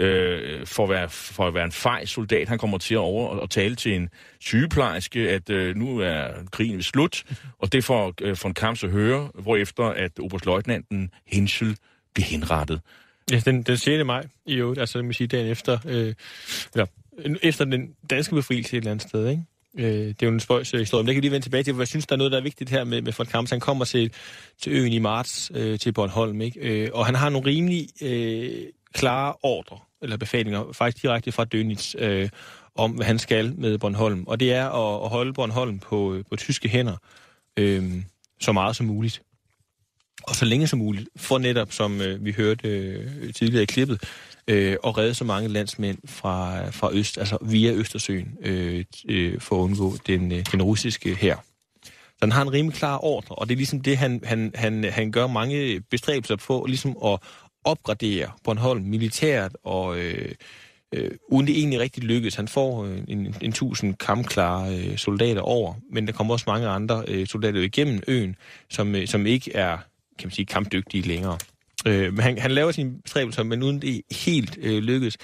[0.00, 2.48] øh, for, at være, for at være en fej soldat.
[2.48, 4.08] Han kommer til at over og tale til en
[4.40, 7.24] sygeplejerske, at øh, nu er krigen ved slut,
[7.58, 11.76] og det får øh, von Kamps at høre, hvorefter at oberstløjtnanten Henschel
[12.14, 12.80] bliver henrettet.
[13.30, 14.06] Ja, den, den 6.
[14.06, 16.14] maj i øvrigt, altså man sige dagen efter, øh,
[16.72, 16.86] eller,
[17.42, 19.42] efter den danske befrielse et eller andet sted, ikke?
[19.78, 21.74] Øh, det er jo en spøjs øh, historie, men det kan lige vende tilbage til,
[21.74, 23.50] for jeg synes, der er noget, der er vigtigt her med, med von Kamps.
[23.50, 24.12] Han kommer til,
[24.60, 26.60] til øen i marts øh, til Bornholm, ikke?
[26.60, 32.04] Øh, og han har nogle rimelig øh, klare ordre, eller befalinger, faktisk direkte fra Dönitz,
[32.04, 32.28] øh,
[32.74, 34.24] om hvad han skal med Bornholm.
[34.26, 36.96] Og det er at, at holde Bornholm på, øh, på tyske hænder
[37.58, 38.02] øh,
[38.40, 39.22] så meget som muligt.
[40.22, 44.02] Og så længe som muligt, for netop, som øh, vi hørte øh, tidligere i klippet,
[44.48, 49.56] øh, at redde så mange landsmænd fra, fra øst, altså via Østersøen, øh, øh, for
[49.56, 51.36] at undgå den, øh, den russiske her.
[51.84, 54.84] Så han har en rimelig klar ordre, og det er ligesom det, han, han, han,
[54.84, 57.18] han gør mange bestræbelser på, ligesom at
[57.64, 60.32] opgradere Bornholm militært, og øh,
[60.94, 62.34] øh, uden det egentlig rigtig lykkes.
[62.34, 66.68] Han får øh, en, en tusind kampklare øh, soldater over, men der kommer også mange
[66.68, 68.36] andre øh, soldater igennem øen,
[68.70, 69.78] som, øh, som ikke er
[70.18, 71.38] kan man sige, kampdygtige længere.
[71.86, 75.16] Øh, men han, han laver sine bestræbelser, men uden det helt øh, lykkes.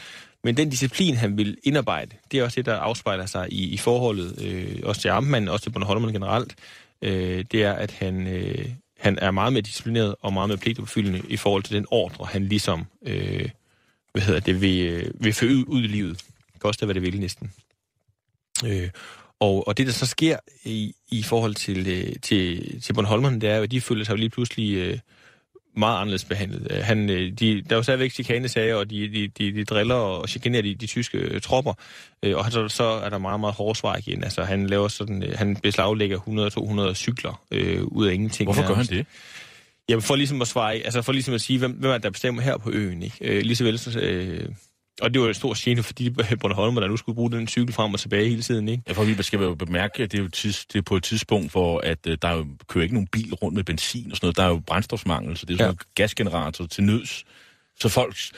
[0.44, 3.76] Men den disciplin, han vil indarbejde, det er også det, der afspejler sig i, i
[3.76, 6.55] forholdet, øh, også til Amtmanden, også til Bornholm generelt.
[7.03, 8.66] Øh, det er, at han, øh,
[9.01, 12.47] han er meget mere disciplineret og meget mere pligtopfyldende i forhold til den ordre, han
[12.47, 13.49] ligesom, øh,
[14.13, 16.19] hvad hedder det, vil, øh, vil føre ud i livet.
[16.53, 17.53] Det kan også være, det vil næsten.
[18.65, 18.89] Øh,
[19.41, 23.51] og, og det, der så sker i, i forhold til, øh, til, til Bornholmerne, det
[23.51, 24.99] er jo, at de føler sig jo lige pludselig øh,
[25.81, 26.66] meget anderledes behandlet.
[26.71, 29.95] Øh, han, øh, de, der er jo stadigvæk chikanesager, og de, de, de, de driller
[29.95, 31.73] og chikanerer de, de tyske øh, tropper,
[32.35, 34.25] og så, så er der meget, meget hårde svar igen.
[34.25, 36.19] Altså, han laver sådan, han beslaglægger
[36.90, 38.47] 100-200 cykler øh, ud af ingenting.
[38.47, 39.07] Hvorfor gør han det?
[39.88, 42.43] Jamen, for ligesom at svare, altså for ligesom at sige, hvem, hvem er der bestemmer
[42.43, 43.16] her på øen, ikke?
[43.21, 44.49] Øh, lige så vel, så, øh,
[45.03, 46.11] og det var en stor gene, fordi
[46.41, 48.83] Bornholm, der nu skulle bruge den cykel frem og tilbage hele tiden, ikke?
[48.89, 51.03] Ja, for vi skal jo bemærke, at det er, jo tids, det er på et
[51.03, 54.27] tidspunkt, hvor at, uh, der jo, kører ikke nogen bil rundt med benzin og sådan
[54.27, 54.37] noget.
[54.37, 56.03] Der er jo brændstofsmangel, så det er sådan ja.
[56.03, 57.25] gasgenerator til nøds.
[57.81, 58.33] Så folks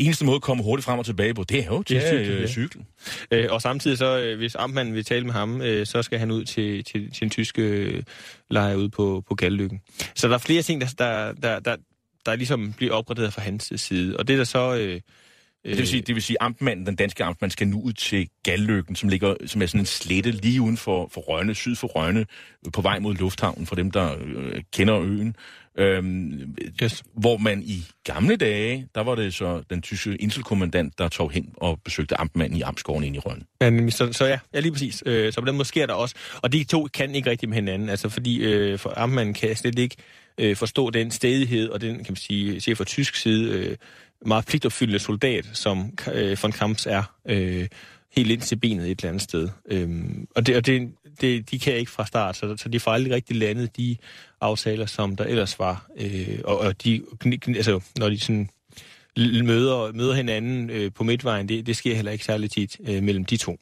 [0.00, 2.38] eneste måde at komme hurtigt frem og tilbage på, det er jo til ja, cyklen.
[2.38, 2.86] Øh, cyklen.
[3.30, 6.30] Øh, og samtidig så, øh, hvis Amtmanden vil tale med ham, øh, så skal han
[6.30, 8.02] ud til, til, til en tyske øh,
[8.50, 9.80] lejr ude på, på Gallykken.
[10.14, 11.76] Så der er flere ting, der, der, der, der,
[12.26, 14.16] der ligesom bliver opgraderet fra hans side.
[14.16, 14.76] Og det der så...
[14.76, 15.00] Øh,
[15.64, 18.96] det vil sige, det vil sige amtmanden, den danske amtmand, skal nu ud til Galløkken,
[18.96, 22.26] som ligger som er sådan en slette lige uden for, for Rønne, syd for Rønne,
[22.72, 25.36] på vej mod lufthavnen, for dem, der øh, kender øen.
[25.78, 27.02] Øhm, yes.
[27.14, 31.52] Hvor man i gamle dage, der var det så den tyske inselkommandant, der tog hen
[31.56, 33.44] og besøgte amtmanden i Amtskoven ind i Rønne.
[33.60, 35.02] Ja, så, så ja, ja, lige præcis.
[35.06, 36.14] Øh, så på den måde sker der også.
[36.42, 39.78] Og de to kan ikke rigtig med hinanden, altså fordi øh, for amtmanden kan slet
[39.78, 39.96] ikke
[40.38, 43.76] øh, forstå den stedighed og den, kan man sige, se fra tysk side, øh,
[44.26, 47.68] meget pligtopfyldende soldat, som øh, von Kamps er, øh,
[48.16, 49.48] helt ind til benet et eller andet sted.
[49.70, 52.90] Øhm, og det, og det, det, de kan ikke fra start, så, så de får
[52.90, 53.96] aldrig rigtig landet de
[54.40, 55.86] aftaler, som der ellers var.
[56.00, 57.02] Øh, og, og de,
[57.46, 58.48] altså, når de sådan
[59.44, 63.24] møder, møder hinanden øh, på midtvejen, det, det sker heller ikke særlig tit øh, mellem
[63.24, 63.58] de to.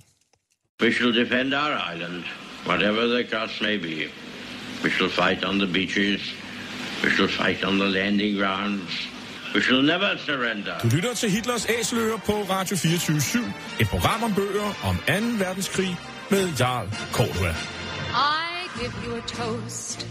[0.82, 2.24] We shall defend our island,
[2.66, 3.96] whatever the cost may be.
[4.84, 6.34] We shall fight on the beaches.
[7.04, 9.08] We shall fight on the landing grounds.
[9.54, 10.78] We shall never surrender.
[10.82, 13.38] Du lytter til Hitlers Æseløer på Radio 24 /7.
[13.80, 15.44] Et program om bøger om 2.
[15.44, 15.96] verdenskrig
[16.30, 17.50] med Jarl Cordua.
[17.50, 20.08] I give you a toast.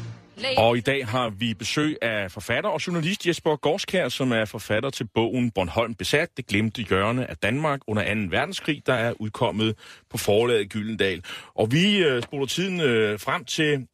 [0.58, 4.90] Og i dag har vi besøg af forfatter og journalist Jesper Gorskær, som er forfatter
[4.90, 8.20] til bogen Bornholm besat, det glemte hjørne af Danmark under 2.
[8.30, 9.76] verdenskrig, der er udkommet
[10.10, 11.24] på forlaget Gyldendal.
[11.56, 13.88] Og vi øh, spoler tiden øh, frem til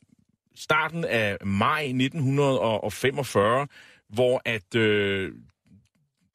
[0.56, 3.68] starten af maj 1945,
[4.14, 5.32] hvor at øh,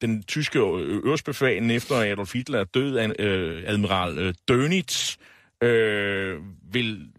[0.01, 5.17] den tyske øverstbefalen efter Adolf Hitler er død, øh, admiral øh, Dönitz,
[5.63, 6.39] øh,
[6.73, 7.11] vil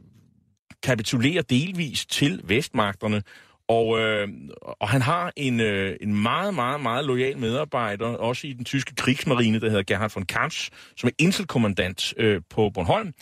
[0.83, 3.23] kapitulere delvis til vestmagterne,
[3.69, 4.29] og, øh,
[4.63, 8.95] og han har en, øh, en meget, meget, meget lojal medarbejder, også i den tyske
[8.95, 13.13] krigsmarine, der hedder Gerhard von Kamps, som er inselkommandant øh, på Bornholm.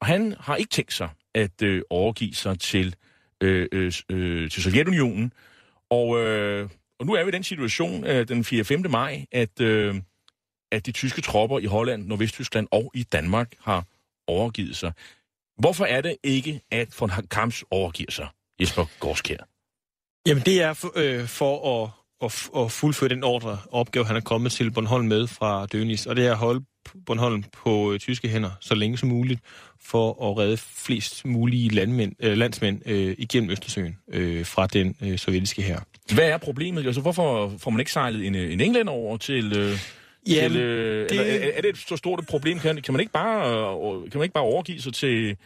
[0.00, 2.94] Og han har ikke tænkt sig at øh, overgive sig til,
[3.40, 5.32] øh, øh, øh til Sovjetunionen.
[5.90, 6.68] Og, øh,
[7.02, 8.64] og nu er vi i den situation øh, den 4.
[8.64, 8.84] 5.
[8.90, 9.94] maj, at, øh,
[10.72, 13.84] at de tyske tropper i Holland, Nordvesttyskland og i Danmark har
[14.26, 14.92] overgivet sig.
[15.58, 18.28] Hvorfor er det ikke, at von Kamps overgiver sig,
[18.60, 19.48] Jesper Gorskjær?
[20.26, 21.90] Jamen, det er for, øh, for at,
[22.22, 26.16] at, at fuldføre den ordre opgave, han er kommet til Bornholm med fra Dönis, og
[26.16, 26.64] det er at holde
[27.06, 29.40] Bornholm på øh, tyske hænder så længe som muligt,
[29.84, 35.18] for at redde flest mulige landmænd, øh, landsmænd øh, igennem Østersøen øh, fra den øh,
[35.18, 35.80] sovjetiske her.
[36.14, 36.86] Hvad er problemet?
[36.86, 39.58] Altså, hvorfor får man ikke sejlet en, en englænder over til...
[39.58, 39.78] Øh...
[40.28, 41.20] Jamen, til, øh, det...
[41.20, 42.58] eller, er, er det et så stort et problem?
[42.58, 45.36] Kan, kan, man ikke bare, øh, kan man ikke bare overgive sig til,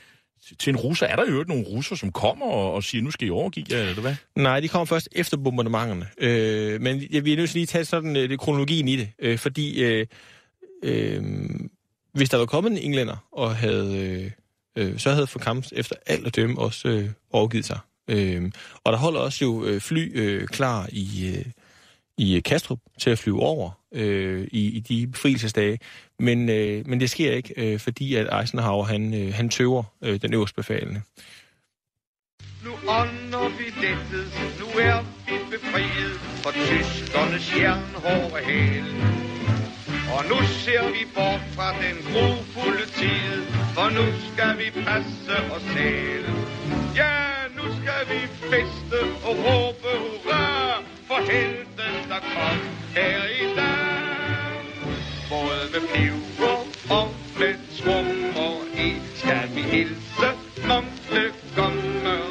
[0.59, 1.07] til en russer?
[1.07, 3.81] Er der jo nogle russer, som kommer og, og siger, nu skal I overgive jer,
[3.81, 4.14] eller hvad?
[4.37, 6.07] Nej, de kommer først efter bombardementerne.
[6.18, 9.09] Øh, men jeg er nødt til lige at tage sådan øh, det, kronologien i det,
[9.18, 10.07] øh, fordi øh,
[10.83, 11.22] øh,
[12.12, 14.31] hvis der var kommet en englænder og havde, øh,
[14.85, 17.79] øh, så havde for kamp efter alt at dømme også øh, overgivet sig.
[18.09, 18.53] Øh,
[18.85, 21.44] og der holder også jo øh, fly øh, klar i, øh,
[22.18, 25.79] i øh, Kastrup til at flyve over øh, i, i de befrielsesdage.
[26.18, 30.22] Men, øh, men det sker ikke, øh, fordi at Eisenhower han, øh, han tøver øh,
[30.22, 31.02] den øverste befalende.
[32.64, 34.29] Nu ånder vi lettet,
[34.61, 38.85] nu er vi befriet for tyskernes jernhårde hæl.
[40.16, 43.42] Og nu ser vi bort fra den grofulde tid,
[43.74, 46.26] for nu skal vi passe os selv.
[47.00, 47.16] Ja,
[47.57, 48.98] nu skal vi feste
[49.29, 52.59] og råbe hurra for helten, der kom
[52.95, 54.62] her i dag.
[55.31, 56.57] Både med peber
[56.90, 58.55] og med trummer
[58.87, 60.29] i skal vi hilse
[60.69, 61.27] Montgomery.
[61.57, 62.26] Det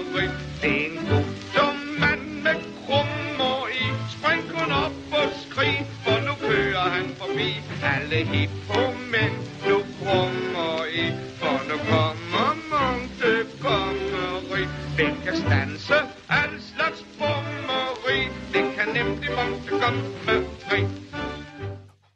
[6.85, 7.49] kører han forbi.
[7.83, 9.35] Alle hippomænd.
[9.67, 11.05] nu krummer i.
[11.39, 14.65] For nu kommer Montgomery.
[14.95, 15.95] Hvem kan stanse
[16.29, 18.19] al slags brummeri.
[18.53, 19.29] Det kan nemlig
[19.69, 20.85] Kongeri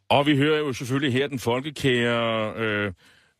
[0.10, 2.86] Og vi hører jo selvfølgelig her den folkekære øh,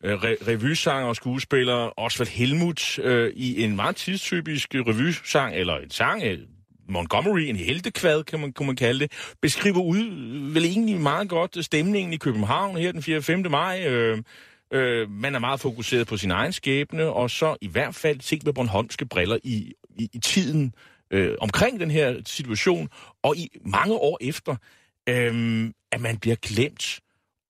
[0.04, 5.90] øh re- revysanger og skuespiller Osvald Helmut øh, i en meget tidstypisk revysang, eller en
[5.90, 6.22] sang,
[6.90, 10.04] Montgomery, en heltekvad, kan man, kan man kalde det, beskriver ud
[10.52, 13.22] vel egentlig meget godt stemningen i København her den 4.
[13.22, 13.50] 5.
[13.50, 13.84] maj.
[13.86, 14.22] Øh,
[14.72, 18.44] øh, man er meget fokuseret på sin egen skæbne, og så i hvert fald set
[18.44, 20.74] med Bornholmske briller i, i, i tiden
[21.10, 22.88] øh, omkring den her situation,
[23.22, 24.56] og i mange år efter,
[25.08, 27.00] øh, at man bliver glemt.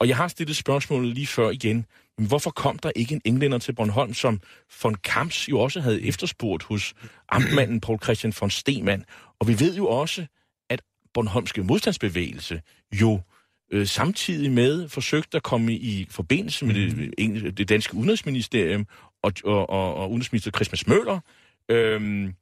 [0.00, 1.87] Og jeg har stillet spørgsmålet lige før igen.
[2.26, 4.40] Hvorfor kom der ikke en englænder til Bornholm, som
[4.83, 6.94] von Kamps jo også havde efterspurgt hos
[7.28, 9.04] amtmanden Paul Christian von Stemann?
[9.38, 10.26] Og vi ved jo også,
[10.70, 10.83] at
[11.14, 13.20] Bornholmske modstandsbevægelse jo
[13.72, 18.86] øh, samtidig med forsøgte at komme i forbindelse med det, det danske udenrigsministerium
[19.22, 21.20] og, og, og, og udenrigsminister Christmas Møller.
[21.68, 22.34] Øhm,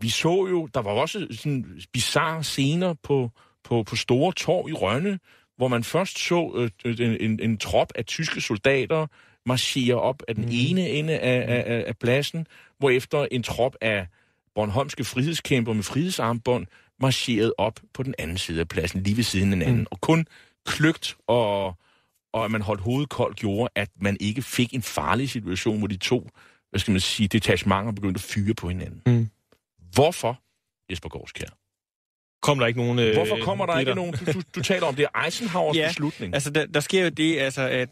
[0.00, 3.30] vi så jo, der var også sådan bizarre scener på,
[3.64, 5.18] på, på Store Torv i Rønne,
[5.56, 9.06] hvor man først så øh, en, en, en trop af tyske soldater
[9.46, 10.50] marchere op af den mm.
[10.52, 12.46] ene ende af, af, af pladsen,
[12.90, 14.06] efter en trop af
[14.54, 16.66] Bornholmske frihedskæmper med frihedsarmbånd
[17.00, 19.80] marcherede op på den anden side af pladsen, lige ved siden af hinanden.
[19.80, 19.86] Mm.
[19.90, 20.26] Og kun
[20.66, 21.66] kløgt og,
[22.32, 25.86] og at man holdt hovedet koldt gjorde, at man ikke fik en farlig situation, hvor
[25.86, 26.28] de to,
[26.70, 29.02] hvad skal man sige, detachementer begyndte at fyre på hinanden.
[29.06, 29.28] Mm.
[29.94, 30.40] Hvorfor,
[30.90, 31.48] Jesper Gårdskjær,
[32.42, 32.98] kom der ikke nogen...
[32.98, 33.92] Øh, Hvorfor kommer der britter.
[33.92, 34.12] ikke nogen...
[34.12, 36.34] Du, du, du taler om, det er Eisenhowers Ja, beslutning.
[36.34, 37.88] Altså, der, der sker jo det, altså, at,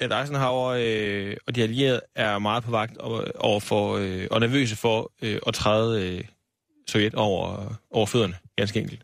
[0.00, 4.40] at Eisenhower øh, og de allierede er meget på vagt over, over for, øh, og
[4.40, 6.24] nervøse for øh, at træde øh,
[6.88, 9.02] Sovjet over, over fødderne, ganske enkelt.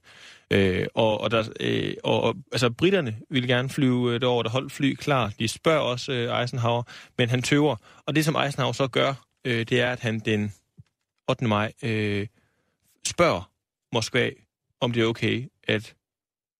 [0.50, 4.50] Øh, og, og, der, øh, og, og altså, britterne ville gerne flyve øh, derover, der
[4.50, 5.32] holdt fly klar.
[5.38, 6.82] De spørger også øh, Eisenhower,
[7.18, 7.76] men han tøver.
[8.06, 9.14] Og det, som Eisenhower så gør,
[9.44, 10.52] øh, det er, at han den
[11.28, 11.44] 8.
[11.44, 12.26] maj øh,
[13.06, 13.50] spørger
[13.92, 14.30] Moskva,
[14.80, 15.94] om det er okay, at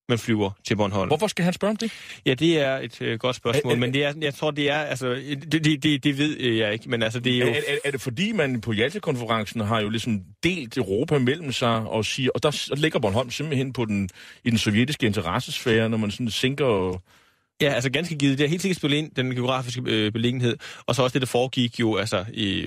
[0.09, 1.09] man flyver til Bornholm.
[1.09, 1.93] Hvorfor skal han spørge om det?
[2.27, 4.79] Ja, det er et øh, godt spørgsmål, Er- men det er, jeg tror, det er,
[4.79, 7.47] altså, det, det, det, det ved jeg ikke, men altså, det er jo...
[7.47, 11.77] Er, er, er det fordi, man på Jalta-konferencen har jo ligesom delt Europa mellem sig
[11.77, 14.09] og siger, og der ligger Bornholm simpelthen på den,
[14.45, 17.03] i den sovjetiske interessesfære, når man sådan sænker...
[17.61, 18.39] Ja, altså ganske givet.
[18.39, 20.57] Det har helt sikkert spillet ind, den geografiske øh, beliggenhed,
[20.87, 22.67] og så også det, der foregik jo, altså, i,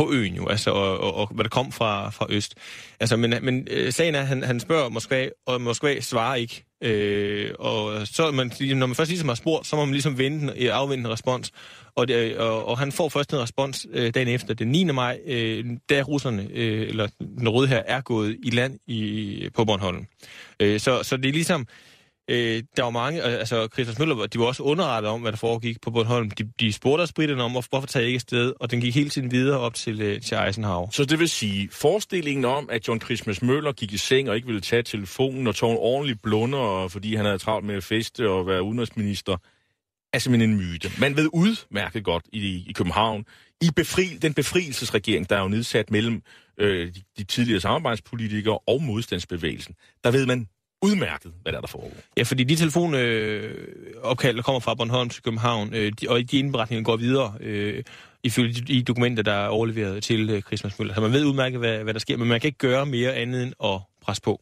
[0.00, 2.54] på øen jo, altså, og, og, og hvad der kom fra, fra øst.
[3.00, 6.64] Altså, men, men øh, sagen er, at han, han spørger Moskva, og Moskva svarer ikke.
[6.82, 10.52] Øh, og så man, når man først ligesom har spurgt, så må man ligesom vente,
[10.56, 11.50] øh, afvente en respons.
[11.94, 14.84] Og, det, øh, og, og han får først en respons øh, dagen efter, den 9.
[14.84, 19.64] maj, øh, da russerne, øh, eller den røde her, er gået i land i, på
[19.64, 20.06] Bornholm.
[20.60, 21.66] Øh, så, så det er ligesom, Øh,
[22.30, 25.80] Øh, der var mange, altså Christian Møller, de var også underrettet om, hvad der foregik
[25.80, 26.30] på Bornholm.
[26.30, 28.94] De, de spurgte også britterne om, hvorfor, hvorfor tager I ikke afsted, og den gik
[28.94, 30.90] hele tiden videre op til, øh, til Eisenhower.
[30.90, 34.46] Så det vil sige, forestillingen om, at John Christmas Møller gik i seng og ikke
[34.46, 38.28] ville tage telefonen og tog en ordentlig blunder, fordi han havde travlt med at feste
[38.28, 39.36] og være udenrigsminister,
[40.12, 40.90] er simpelthen en myte.
[40.98, 43.24] Man ved udmærket godt i, i København,
[43.62, 46.22] i befri, den befrielsesregering, der er jo nedsat mellem
[46.58, 49.74] øh, de, de tidligere samarbejdspolitikere og modstandsbevægelsen,
[50.04, 50.48] der ved man
[50.82, 51.96] udmærket, hvad der er, der foregår.
[52.16, 56.84] Ja, fordi de telefonopkald, der kommer fra Bornholm til København, øh, de, og de indberetninger
[56.84, 57.84] går videre, øh,
[58.22, 60.94] ifølge de, de dokumenter, der er overleveret til øh, Christmas Møller.
[60.94, 63.42] Så man ved udmærket, hvad, hvad der sker, men man kan ikke gøre mere andet
[63.42, 64.40] end at presse på.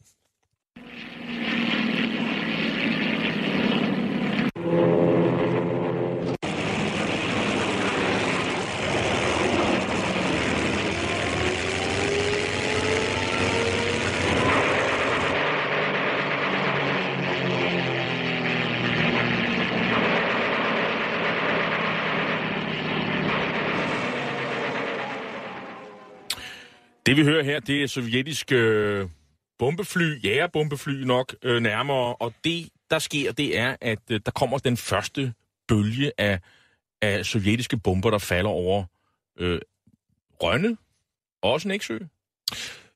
[27.09, 29.09] Det vi hører her, det er sovjetiske øh,
[29.59, 34.57] bombefly, jægerbombefly nok øh, nærmere, og det, der sker, det er, at øh, der kommer
[34.57, 35.33] den første
[35.67, 36.39] bølge af,
[37.01, 38.83] af sovjetiske bomber, der falder over
[39.39, 39.59] øh,
[40.43, 40.77] Rønne,
[41.41, 41.97] også Næksø.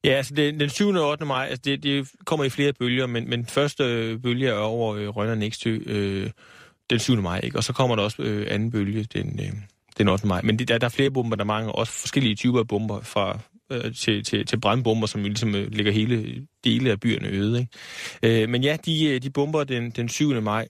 [0.03, 0.89] Ja, altså det, den 7.
[0.89, 1.25] og 8.
[1.25, 4.95] maj, altså det, det kommer i flere bølger, men, men første øh, bølge er over
[4.95, 6.29] øh, Rønne og Næksø øh,
[6.89, 7.21] den 7.
[7.21, 7.57] maj, ikke?
[7.57, 9.53] og så kommer der også øh, anden bølge den, øh,
[9.97, 10.27] den 8.
[10.27, 10.41] maj.
[10.41, 13.39] Men det, der, der er flere bomber, der mange, også forskellige typer af bomber, fra
[13.71, 17.59] øh, til, til, til brandbomber, som jo ligesom øh, lægger hele dele af byerne øde.
[17.59, 18.43] Ikke?
[18.43, 20.41] Øh, men ja, de, øh, de bomber den, den 7.
[20.41, 20.67] maj.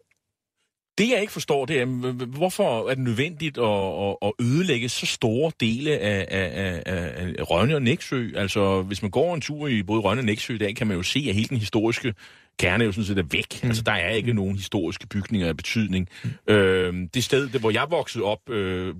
[0.98, 1.86] Det jeg ikke forstår, det er,
[2.26, 7.52] hvorfor er det nødvendigt at, at, at ødelægge så store dele af, af, af, af
[7.52, 8.30] Rønne og Næksø?
[8.36, 10.98] Altså, hvis man går en tur i både Rønne og Næksø i dag, kan man
[10.98, 12.14] jo se, at hele den historiske
[12.60, 13.64] kerne jo sådan set er væk.
[13.64, 13.68] Mm.
[13.68, 16.10] Altså, der er ikke nogen historiske bygninger af betydning.
[16.24, 16.54] Mm.
[16.54, 18.96] Øh, det sted, det, hvor jeg voksede op, øh,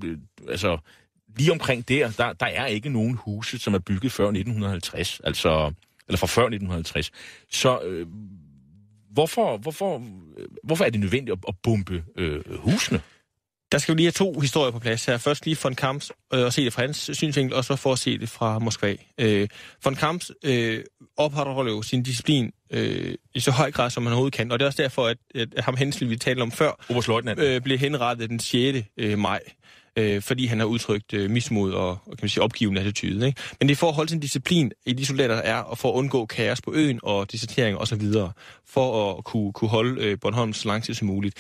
[0.50, 0.78] altså,
[1.38, 5.74] lige omkring der, der, der er ikke nogen huse, som er bygget før 1950, altså,
[6.08, 7.12] eller fra før 1950.
[7.52, 8.08] Så øh,
[9.12, 10.02] hvorfor, hvorfor,
[10.64, 13.02] hvorfor er det nødvendigt at, at bombe øh, husene?
[13.72, 15.18] Der skal vi lige have to historier på plads her.
[15.18, 18.00] Først lige von Kamps, øh, og se det fra hans synsvinkel, og så for at
[18.00, 18.96] se det fra Moskva.
[19.18, 19.48] Øh,
[19.84, 20.84] von Kamps øh,
[21.18, 24.52] opretholder jo sin disciplin øh, i så høj grad, som han overhovedet kan.
[24.52, 26.72] Og det er også derfor, at, at ham Hensel, vi talte om før,
[27.40, 28.88] øh, blev henrettet den 6.
[28.98, 29.40] Øh, maj.
[29.98, 33.28] Øh, fordi han har udtrykt øh, mismod og, og kan man sige, opgivende attitude.
[33.28, 33.42] Ikke?
[33.60, 35.90] Men det er for at holde sin disciplin i de soldater, der er, og for
[35.90, 38.02] at undgå kaos på øen og desertering osv.,
[38.66, 41.36] for at kunne, kunne holde øh, Bornholm så lang tid som muligt.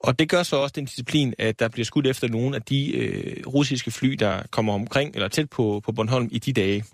[0.00, 2.96] Og det gør så også den disciplin, at der bliver skudt efter nogle af de
[2.96, 6.84] øh, russiske fly, der kommer omkring eller tæt på, på Bornholm i de dage.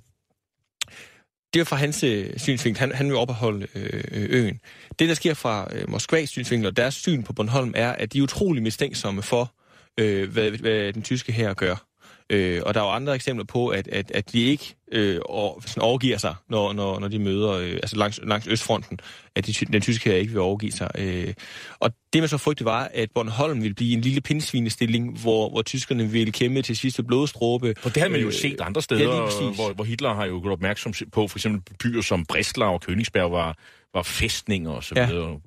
[1.55, 2.81] Det er fra hans øh, synsvinkel.
[2.81, 4.61] Han, han vil opholde øh, øen.
[4.99, 8.19] Det, der sker fra øh, Moskvas synsvinkel og deres syn på Bornholm, er, at de
[8.19, 9.54] er utrolig mistænksomme for,
[10.01, 11.87] øh, hvad, hvad den tyske her gør.
[12.31, 15.61] Øh, og der er jo andre eksempler på, at, at, at de ikke øh, over,
[15.61, 18.99] sådan overgiver sig, når, når, når de møder, øh, altså langs, langs Østfronten,
[19.37, 20.91] at de, den tyske her ikke vil overgive sig.
[20.99, 21.35] Øh,
[21.79, 25.63] og det, man så frygtede, var, at Bornholm ville blive en lille pindsvinestilling, hvor, hvor
[25.63, 27.75] tyskerne ville kæmpe til sidste blodstråbe.
[27.79, 30.41] For det har man jo Øh, set andre steder, ja, hvor, hvor Hitler har jo
[30.41, 33.59] gjort opmærksom på, for eksempel byer som Breslau og Königsberg var,
[33.95, 35.41] var fæstninger og så videre.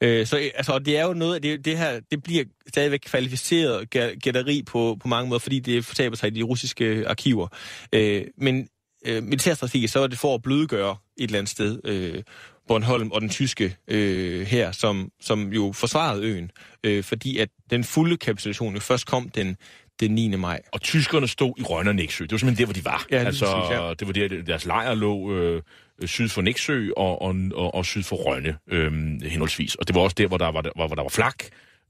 [0.00, 3.96] Øh, så altså, det er jo noget af det, det her, det bliver stadigvæk kvalificeret
[3.96, 7.48] gæ- gætteri på, på mange måder, fordi det fortaber sig i de russiske arkiver.
[7.92, 8.68] Øh, men
[9.06, 12.22] øh, militærstrategi, så er det for at blødgøre et eller andet sted øh,
[12.68, 16.50] Bornholm og den tyske øh, her, som, som jo forsvarede øen,
[16.84, 19.56] øh, fordi at den fulde kapitulation jo først kom den,
[20.00, 20.36] den 9.
[20.36, 20.60] maj.
[20.72, 22.24] Og tyskerne stod i Rønne og Næksø.
[22.24, 23.06] Det var simpelthen der, hvor de var.
[23.10, 23.94] Ja, lige altså, præcis, ja.
[23.94, 25.62] det var der, deres lejr lå øh,
[26.06, 28.92] syd for Næksø og, og, og, og syd for Rønne, øh,
[29.22, 29.74] henholdsvis.
[29.74, 31.44] Og det var også der, hvor der var, hvor, hvor der var flak,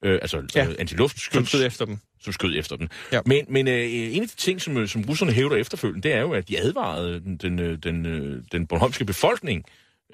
[0.04, 0.64] øh, altså Ja.
[0.64, 0.72] ja.
[0.78, 1.34] antiluftskyts.
[1.34, 1.98] Som stod efter dem.
[2.22, 2.88] som skød efter den.
[3.12, 3.20] Ja.
[3.26, 6.20] Men, men øh, en af de ting, som, øh, som russerne hævder efterfølgende, det er
[6.20, 9.64] jo, at de advarede den, den, øh, den, øh, den bornholmske befolkning,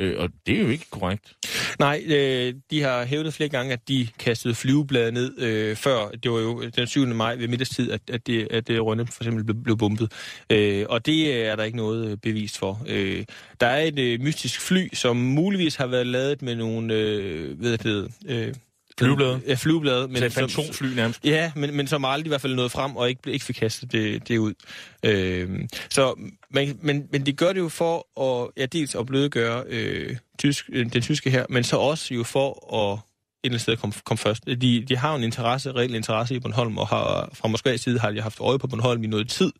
[0.00, 1.36] øh, og det er jo ikke korrekt.
[1.78, 6.08] Nej, øh, de har hævdet flere gange, at de kastede flyveblade ned øh, før.
[6.08, 7.06] Det var jo den 7.
[7.06, 10.12] maj ved middagstid, at, at, det, at det Rønne for eksempel blev, blev bumpet.
[10.50, 12.82] Øh, og det øh, er der ikke noget øh, bevis for.
[12.88, 13.24] Øh,
[13.60, 17.78] der er et øh, mystisk fly, som muligvis har været lavet med nogle, øh, hvad
[17.78, 18.54] det, øh,
[18.98, 19.40] Flyveblade?
[19.46, 20.08] Ja, flyveblade.
[20.08, 21.24] Men, så et fantomfly nærmest.
[21.24, 23.92] Ja, men, men som aldrig i hvert fald nåede frem og ikke, ikke fik kastet
[23.92, 24.54] det, det ud.
[25.02, 26.14] Øh, så,
[26.50, 30.70] men, men, men de gør det jo for at ja, dels at blødgøre øh, tysk,
[30.72, 32.98] øh, den tyske her, men så også jo for at
[33.46, 34.46] et eller andet sted komme kom først.
[34.46, 38.10] De, de har en interesse, reel interesse i Bornholm, og har, fra Moskvas side har
[38.10, 39.52] de haft øje på Bornholm i noget tid,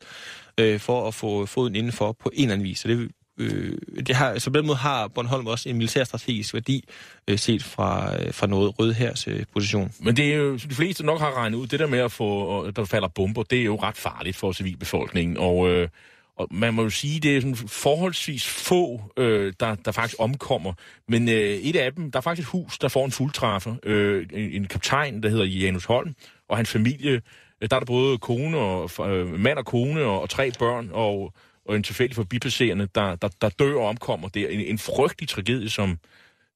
[0.61, 2.78] øh, for at få foden indenfor på en eller anden vis.
[2.78, 6.84] Så det, øh, det har, så på den måde har Bornholm også en militærstrategisk værdi,
[7.28, 9.93] øh, set fra, øh, fra noget rød hers øh, position.
[10.01, 12.12] Men det er jo, som de fleste nok har regnet ud, det der med at
[12.12, 15.37] få, at der falder bomber, det er jo ret farligt for civilbefolkningen.
[15.37, 15.89] Og, øh,
[16.37, 20.72] og man må jo sige, det er sådan forholdsvis få, øh, der, der faktisk omkommer.
[21.09, 23.74] Men øh, et af dem, der er faktisk et hus, der får en fuldtræffer.
[23.82, 26.14] Øh, en, en kaptajn, der hedder Janus Holm,
[26.49, 27.22] og hans familie,
[27.61, 30.91] øh, der er der både kone og, øh, mand og kone og, og tre børn,
[30.93, 31.32] og,
[31.69, 34.49] og en tilfældig forbipasserende, der, der, der dør og omkommer der.
[34.49, 35.99] En, en frygtelig tragedie, som,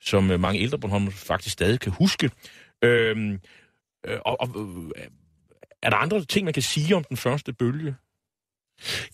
[0.00, 2.30] som øh, mange ældre Bornholm faktisk stadig kan huske.
[2.82, 3.40] Øhm,
[4.06, 4.48] øh, og, og,
[4.96, 5.04] øh,
[5.82, 7.94] er der andre ting, man kan sige om den første bølge?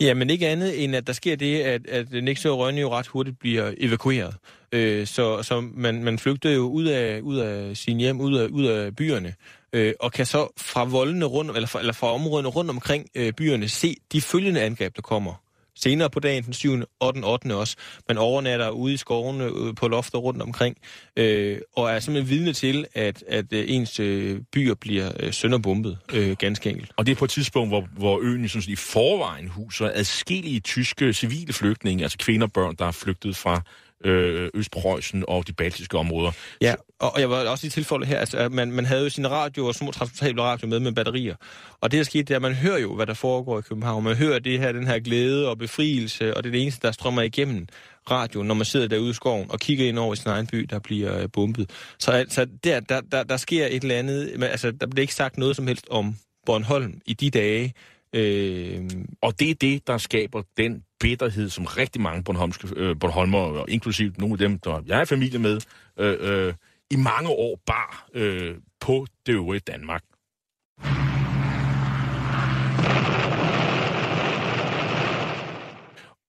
[0.00, 2.90] Ja, men ikke andet end, at der sker det, at, at Nexø og Rønne jo
[2.90, 4.34] ret hurtigt bliver evakueret.
[4.72, 8.46] Øh, så så man, man flygter jo ud af, ud af sin hjem, ud af,
[8.46, 9.34] ud af byerne,
[9.72, 13.32] øh, og kan så fra voldene rundt, eller fra, eller fra områderne rundt omkring øh,
[13.32, 15.45] byerne se de følgende angreb, der kommer.
[15.76, 16.82] Senere på dagen, den 7.
[17.00, 17.54] og den 8.
[17.54, 17.76] også.
[18.08, 20.76] Man overnatter ude i skovene, øh, på lofter rundt omkring,
[21.16, 25.98] øh, og er simpelthen vidne til, at, at øh, ens øh, byer bliver øh, sønderbombet,
[26.12, 26.90] øh, ganske enkelt.
[26.96, 30.60] Og det er på et tidspunkt, hvor, hvor øen jo sådan, i forvejen huser adskillige
[30.60, 33.62] tyske civile flygtninge, altså kvinder og børn, der er flygtet fra
[34.04, 36.32] øh, Østpreussen og de baltiske områder.
[36.60, 39.10] Ja, og og jeg var også lige tilfælde her, altså, at man, man havde jo
[39.10, 41.34] sin radio og små transportable radio med med batterier.
[41.80, 44.04] Og det, der skete, det er, at man hører jo, hvad der foregår i København.
[44.04, 46.92] Man hører det her, den her glæde og befrielse, og det er det eneste, der
[46.92, 47.66] strømmer igennem
[48.10, 50.58] radioen, når man sidder derude i skoven og kigger ind over i sin egen by,
[50.58, 51.70] der bliver øh, bombet.
[51.98, 55.14] Så altså, der, der, der, der sker et eller andet, men, altså, der bliver ikke
[55.14, 56.16] sagt noget som helst om
[56.46, 57.74] Bornholm i de dage.
[58.16, 58.90] Øh,
[59.22, 63.70] Og det er det, der skaber den bitterhed, som rigtig mange Bornholmske, øh, Bornholmer, og
[63.70, 65.60] inklusive nogle af dem, der jeg er i familie med,
[65.98, 66.54] øh, øh,
[66.90, 70.02] i mange år bar øh, på det øvrige Danmark.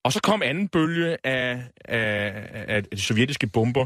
[0.04, 2.34] Og så kom anden bølge af, af,
[2.68, 3.86] af de sovjetiske bomber,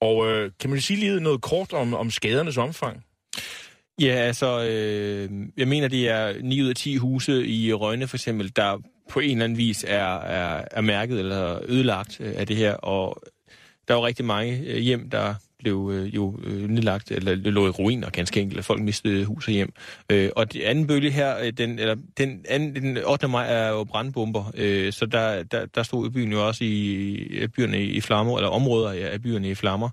[0.00, 3.04] og øh, kan man sige lige noget kort om, om skadernes omfang?
[4.00, 8.16] Ja, altså, øh, jeg mener, det er 9 ud af 10 huse i Rønne for
[8.16, 8.78] eksempel, der
[9.10, 12.74] på en eller anden vis er, er, er mærket eller ødelagt øh, af det her,
[12.74, 13.22] og
[13.88, 17.70] der var rigtig mange øh, hjem, der blev øh, jo øh, nedlagt, eller lå i
[17.70, 19.72] ruiner ganske enkelt, og folk mistede hus og hjem.
[20.12, 23.28] Øh, og den anden bølge her, øh, den, eller, den, anden, den 8.
[23.28, 26.94] maj er jo brandbomber, øh, så der, der, der stod byen jo også i,
[27.42, 29.88] i byerne i flammer, eller områder ja, af byerne i flammer.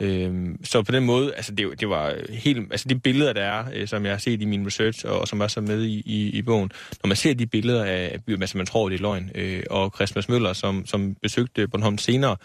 [0.00, 3.64] Øhm, så på den måde, altså det, det var helt, altså de billeder, der er,
[3.74, 6.02] øh, som jeg har set i min research, og, og som også er med i,
[6.06, 6.70] i, i bogen,
[7.02, 9.62] når man ser de billeder af af byen, altså man tror, det er løgn, øh,
[9.70, 12.36] og Christmas Møller, som, som besøgte Bornholm senere,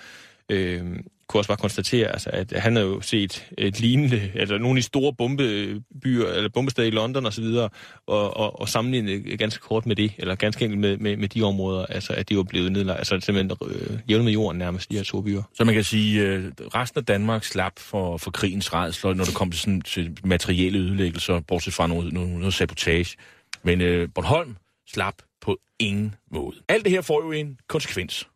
[0.50, 0.84] øh,
[1.28, 4.76] kunne også bare konstatere, altså, at han havde jo set et lignende, altså nogle af
[4.76, 7.72] de store bombebyer, eller bombesteder i London osv., og,
[8.08, 11.44] og, og, og sammenligne ganske kort med det, eller ganske enkelt med, med, med de
[11.44, 14.96] områder, altså at de var blevet nedlagt, altså simpelthen øh, jævnet med jorden nærmest, de
[14.96, 15.44] her to byer.
[15.54, 19.36] Så man kan sige, øh, resten af Danmark slap for, for krigens redsler, når det
[19.36, 23.18] kom til, sådan, til materielle ødelæggelser, bortset fra noget, noget, noget sabotage.
[23.64, 24.56] Men øh, Bornholm
[24.88, 26.56] slap på ingen måde.
[26.70, 28.28] Alt det her får jo en konsekvens.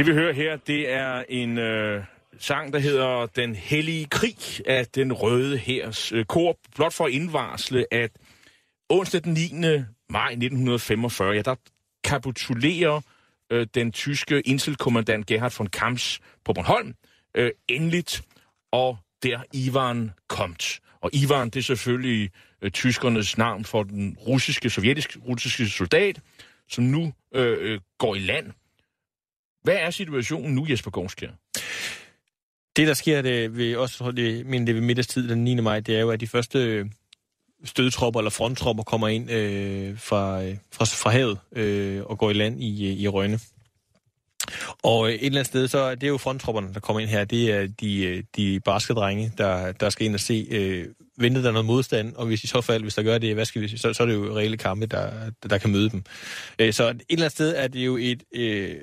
[0.00, 2.04] Det vi hører her, det er en øh,
[2.38, 4.36] sang, der hedder Den Hellige Krig
[4.66, 6.58] af den Røde Hærs øh, kor.
[6.74, 8.10] Blot for at indvarsle, at
[8.88, 9.50] onsdag den 9.
[10.10, 11.54] maj 1945, ja, der
[12.04, 13.00] kapitulerer
[13.52, 16.94] øh, den tyske inselkommandant Gerhard von Kamps på Bornholm
[17.34, 18.22] øh, endeligt,
[18.72, 20.80] og der Ivan Komt.
[21.00, 22.30] Og Ivan, det er selvfølgelig
[22.62, 26.20] øh, tyskernes navn for den russiske, sovjetiske russiske soldat,
[26.68, 28.52] som nu øh, øh, går i land.
[29.62, 31.30] Hvad er situationen nu, Jesper Gårdskjær?
[32.76, 35.54] Det, der sker det ved, også det, men det ved middagstid den 9.
[35.54, 36.86] maj, det er jo, at de første øh,
[37.64, 42.32] stødtropper eller fronttropper kommer ind øh, fra, øh, fra, fra havet øh, og går i
[42.32, 43.40] land i, øh, i Rønne.
[44.82, 47.24] Og et eller andet sted, så det er det jo fronttropperne, der kommer ind her.
[47.24, 50.86] Det er de, de barske drenge, der, der skal ind og se, øh,
[51.18, 53.62] venter der noget modstand, og hvis i så fald, hvis der gør det, hvad skal
[53.62, 56.04] vi så, så er det jo reelle kampe, der, der kan møde dem.
[56.58, 58.76] Øh, så et eller andet sted er det jo et, øh,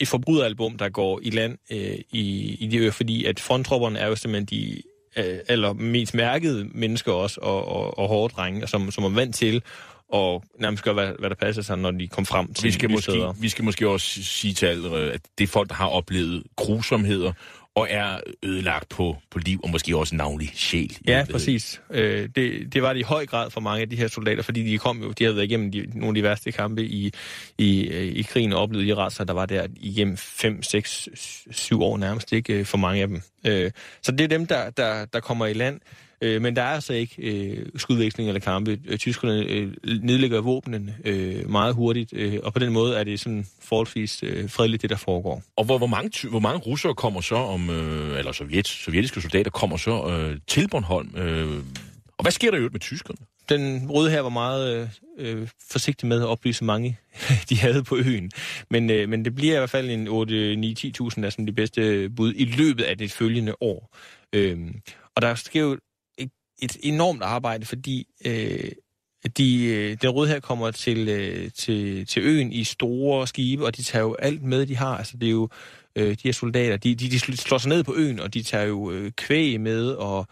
[0.00, 4.06] et forbryderalbum, der går i land øh, i, i de øer, fordi at fronttropperne er
[4.06, 4.82] jo simpelthen de
[5.16, 9.34] øh, eller mest mærkede mennesker også, og, og, og hårde drenge, som, som er vant
[9.34, 9.62] til
[10.08, 12.90] og nærmest gøre, hvad, hvad der passer sig, når de kom frem til vi skal,
[12.90, 16.42] måske, vi skal måske også sige til alle, at det er folk, der har oplevet
[16.56, 17.32] grusomheder,
[17.76, 20.98] og er ødelagt på, på liv, og måske også navnlig sjæl.
[21.06, 21.80] Ja, præcis.
[21.90, 24.62] Øh, det, det var det i høj grad for mange af de her soldater, fordi
[24.62, 27.12] de kom jo, de havde været igennem de, nogle af de værste kampe i,
[27.58, 31.08] i, i krigen og oplevet Irak, så der var der igennem 5, 6,
[31.50, 33.22] 7 år nærmest, ikke for mange af dem.
[33.46, 33.70] Øh,
[34.02, 35.80] så det er dem, der, der, der kommer i land.
[36.20, 38.78] Øh, men der er altså ikke øh, skudveksling eller kampe.
[38.86, 43.20] Øh, tyskerne øh, nedlægger våbnen øh, meget hurtigt, øh, og på den måde er det
[43.20, 45.42] sådan forholdsvis øh, fredeligt, det der foregår.
[45.56, 49.50] Og hvor, hvor, mange, hvor mange russere kommer så, om, øh, eller sovjet, sovjetiske soldater
[49.50, 51.16] kommer så øh, til Bornholm?
[51.16, 51.62] Øh,
[52.18, 53.18] og hvad sker der jo med tyskerne?
[53.48, 56.98] Den røde her var meget øh, forsigtig med at oplyse mange,
[57.48, 58.30] de havde på øen.
[58.70, 62.34] Men, øh, men det bliver i hvert fald en 8-9-10.000 af sådan de bedste bud
[62.36, 63.96] i løbet af det følgende år.
[64.32, 64.58] Øh,
[65.14, 65.78] og der sker jo
[66.62, 68.70] et enormt arbejde, fordi øh,
[69.36, 73.76] de, øh, den røde her kommer til, øh, til, til øen i store skibe, og
[73.76, 74.96] de tager jo alt med, de har.
[74.96, 75.48] Altså, det er jo
[75.96, 78.64] øh, de her soldater, de, de, de slår sig ned på øen, og de tager
[78.64, 80.26] jo øh, kvæg med, og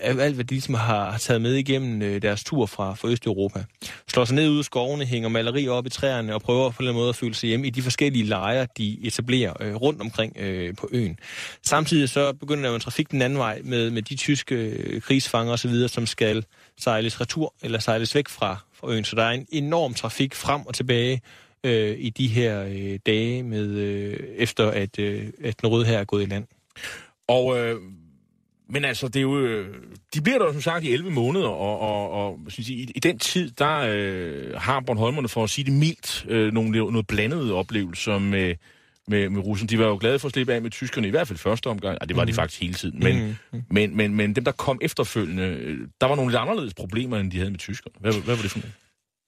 [0.00, 3.64] alt, hvad de ligesom har, har taget med igennem øh, deres tur fra, fra Østeuropa.
[4.08, 6.94] Slår sig ned ude i skovene, hænger malerier op i træerne og prøver på en
[6.94, 10.76] måde at føle sig hjemme i de forskellige lejre, de etablerer øh, rundt omkring øh,
[10.76, 11.18] på øen.
[11.62, 15.02] Samtidig så begynder der jo en trafik den anden vej med, med de tyske øh,
[15.02, 16.44] krigsfanger osv., som skal
[16.78, 19.04] sejles retur eller sejles væk fra, fra øen.
[19.04, 21.20] Så der er en enorm trafik frem og tilbage
[21.64, 25.98] øh, i de her øh, dage, med øh, efter at, øh, at den røde her
[25.98, 26.46] er gået i land.
[27.28, 27.76] Og øh,
[28.70, 29.74] men altså, det er jo, øh,
[30.14, 33.00] de bliver der som sagt i 11 måneder, og, og, og synes jeg, i, i
[33.00, 37.54] den tid, der øh, har Bornholmerne, for at sige det mildt, øh, nogle, noget blandede
[37.54, 38.54] oplevelser med,
[39.08, 39.68] med, med russen.
[39.68, 41.98] De var jo glade for at slippe af med tyskerne, i hvert fald første omgang,
[42.00, 42.26] og det var mm.
[42.26, 42.36] de mhm.
[42.36, 43.00] faktisk hele tiden.
[43.02, 43.62] Men, mm.
[43.70, 47.30] men, men, men dem, der kom efterfølgende, øh, der var nogle lidt anderledes problemer, end
[47.30, 47.94] de havde med tyskerne.
[48.00, 48.74] Hvad, hvad var det for noget?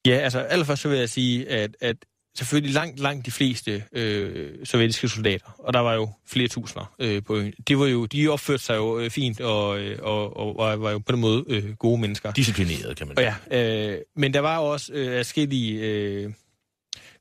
[0.07, 1.97] Ja, altså allerførst så vil jeg sige, at, at
[2.37, 7.23] selvfølgelig langt, langt de fleste øh, sovjetiske soldater, og der var jo flere tusinder øh,
[7.23, 10.55] på øen, de, var jo, de opførte sig jo øh, fint og, øh, og, og
[10.57, 12.33] var, var jo på den måde øh, gode mennesker.
[12.33, 13.35] Disciplinerede, kan man sige.
[13.51, 15.81] Ja, øh, men der var også øh, forskellige...
[15.81, 16.31] Øh,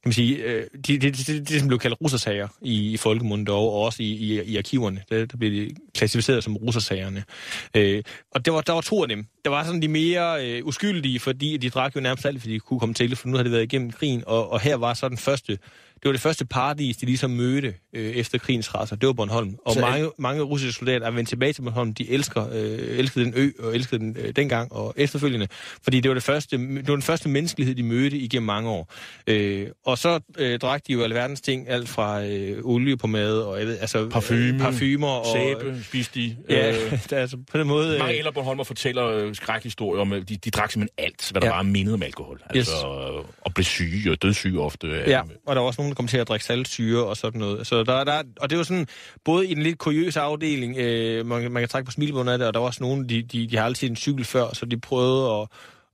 [0.03, 2.97] kan man sige, øh, det, det, det, det, det, som blev kaldt russersager i, i
[2.97, 5.03] folkemunden dog, og også i, i, i arkiverne.
[5.09, 7.23] Der, der blev de klassificeret som russersagerne.
[7.75, 9.25] Øh, og det var, der var to af dem.
[9.45, 12.59] Der var sådan de mere øh, uskyldige, fordi de drak jo nærmest alt, fordi de
[12.59, 15.09] kunne komme til, for nu havde det været igennem krigen, og, og her var så
[15.09, 15.57] den første
[16.03, 18.95] det var det første paradis, de ligesom mødte øh, efter krigens raser.
[18.95, 19.55] Det var Bornholm.
[19.65, 21.93] Og så, mange, mange russiske soldater er vendt tilbage til Bornholm.
[21.93, 25.47] De elsker, øh, elskede den ø, og elskede den øh, dengang og efterfølgende.
[25.83, 28.93] Fordi det var, det, første, det var den første menneskelighed, de mødte igennem mange år.
[29.27, 33.37] Øh, og så øh, drak de jo alverdens ting, alt fra øh, olie på mad,
[33.39, 35.07] og jeg ved, altså, Parfume, øh, parfumer.
[35.07, 36.35] Og, sæbe, spiste de.
[36.49, 37.97] Ja, øh, altså på den måde...
[37.97, 41.55] Mange ældre Bornholmer fortæller øh, skrækhistorier om, de, de drak simpelthen alt, hvad der ja.
[41.55, 42.41] var mindet om alkohol.
[42.49, 43.25] Altså, yes.
[43.41, 44.87] og blev syge og dødssyge ofte.
[45.07, 47.39] Ja, og der var også nogen, der kom til at drikke salt syre og sådan
[47.39, 47.67] noget.
[47.67, 48.87] Så der, der, og det var sådan,
[49.25, 52.47] både i en lidt kuriøs afdeling, øh, man, man kan trække på smilebåndet af det,
[52.47, 54.79] og der var også nogen, de, de, de har altid en cykel før, så de
[54.79, 55.47] prøvede at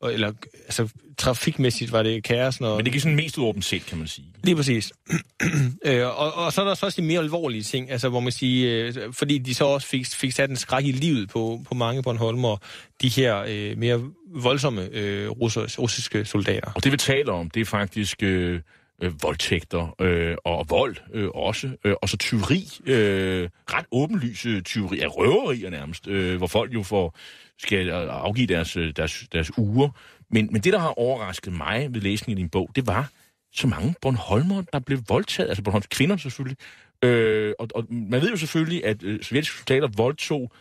[0.05, 0.31] og, eller
[0.65, 0.87] altså,
[1.17, 2.61] trafikmæssigt var det kaos.
[2.61, 2.75] Når...
[2.75, 4.27] Men det er sådan mest åbent set, kan man sige.
[4.43, 4.93] Lige præcis.
[5.85, 8.31] øh, og, og så er der så også de mere alvorlige ting, altså, hvor man
[8.31, 11.73] siger, øh, fordi de så også fik, fik sat en skræk i livet på, på
[11.73, 12.57] mange Bornholmer,
[13.01, 14.03] de her øh, mere
[14.35, 16.71] voldsomme øh, russer, russiske soldater.
[16.75, 18.23] Og det vi taler om, det er faktisk...
[18.23, 18.61] Øh
[19.01, 24.99] øh, voldtægter øh, og vold øh, også, øh, og så tyveri, øh, ret åbenlyse tyveri
[24.99, 27.17] af røverier nærmest, øh, hvor folk jo får
[27.59, 29.89] skal øh, afgive deres, øh, deres, deres uger.
[30.29, 33.09] Men, men det, der har overrasket mig ved læsningen i din bog, det var
[33.53, 36.57] så mange Bornholmer, der blev voldtaget, altså Bornholms kvinder selvfølgelig,
[37.03, 40.51] Øh, og, og man ved jo selvfølgelig, at øh, sovjetiske soldater voldtog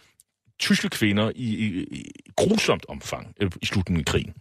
[0.59, 4.35] tyske kvinder i, i, i grusomt omfang øh, i slutningen af krigen.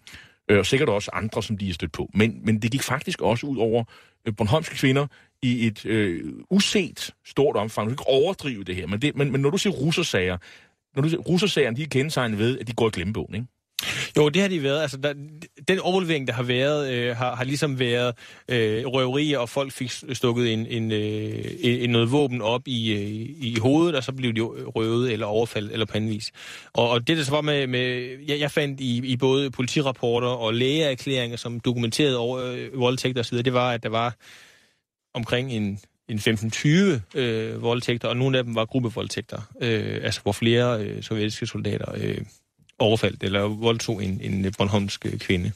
[0.54, 2.10] Øh, og sikkert også andre, som de er stødt på.
[2.14, 3.84] Men, men det gik faktisk også ud over
[4.28, 5.08] øh, Bornholmske kvinder
[5.42, 7.86] i et øh, uset stort omfang.
[7.86, 10.38] Du kan ikke overdrive det her, men, det, men, men når du siger russersager,
[10.96, 13.48] når du siger, russersagerne, de er kendetegnet ved, at de går i glemmebogen, ikke?
[14.18, 14.82] Jo, det har de været.
[14.82, 15.14] Altså, der,
[15.68, 18.16] den overlevering, der har været, øh, har, har ligesom været
[18.48, 23.30] øh, røverier, og folk fik stukket en, en, øh, en noget våben op i, øh,
[23.48, 26.32] i hovedet, og så blev de røvet eller overfaldet, eller på anden vis.
[26.74, 27.68] Og, og det, der så var med...
[27.68, 33.22] med jeg, jeg fandt i, i både politirapporter og lægeerklæringer, som dokumenterede over, øh, voldtægter
[33.22, 34.16] osv., det var, at der var
[35.14, 35.80] omkring en
[36.10, 41.04] en 15-20 øh, voldtægter, og nogle af dem var gruppevoldtægter, øh, altså hvor flere øh,
[41.04, 42.18] sovjetiske soldater øh,
[42.84, 45.52] overfaldt eller voldtog en, en Bornholmsk kvinde.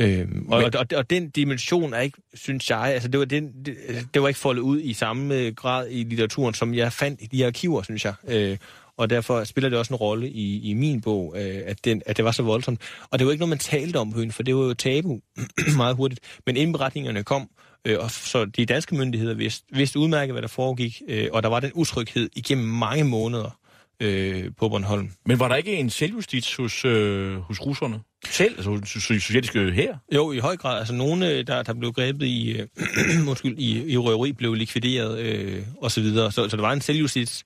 [0.00, 3.76] Øhm, og, og, og den dimension er ikke, synes jeg, altså det var, den, det,
[4.14, 7.26] det var ikke foldet ud i samme øh, grad i litteraturen, som jeg fandt i
[7.26, 8.14] de arkiver, synes jeg.
[8.28, 8.56] Øh,
[8.96, 12.16] og derfor spiller det også en rolle i, i min bog, øh, at, den, at
[12.16, 12.80] det var så voldsomt.
[13.10, 15.20] Og det var ikke noget, man talte om på hende, for det var jo tabu
[15.76, 16.20] meget hurtigt.
[16.46, 17.48] Men indberetningerne kom,
[17.84, 21.48] øh, og så de danske myndigheder vidste, vidste udmærket, hvad der foregik, øh, og der
[21.48, 23.59] var den utryghed igennem mange måneder
[24.00, 25.10] øh, på Bornholm.
[25.26, 28.00] Men var der ikke en selvjustits hos, øh, hos russerne?
[28.26, 28.54] Selv?
[28.56, 29.96] Altså hos sovjetiske her?
[30.14, 30.78] Jo, i høj grad.
[30.78, 32.66] Altså nogle, øh, der, der blev grebet i, øh,
[33.28, 36.32] undskyld, i, i røveri, blev likvideret øh, og så videre.
[36.32, 37.44] Så, så der var en selvjustits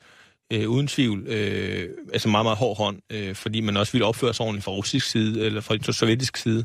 [0.53, 1.27] øh, uden tvivl.
[1.27, 4.73] Øh, altså meget, meget hård hånd, øh, fordi man også ville opføre sig ordentligt fra
[4.73, 6.65] russisk side, eller fra sovjetisk side.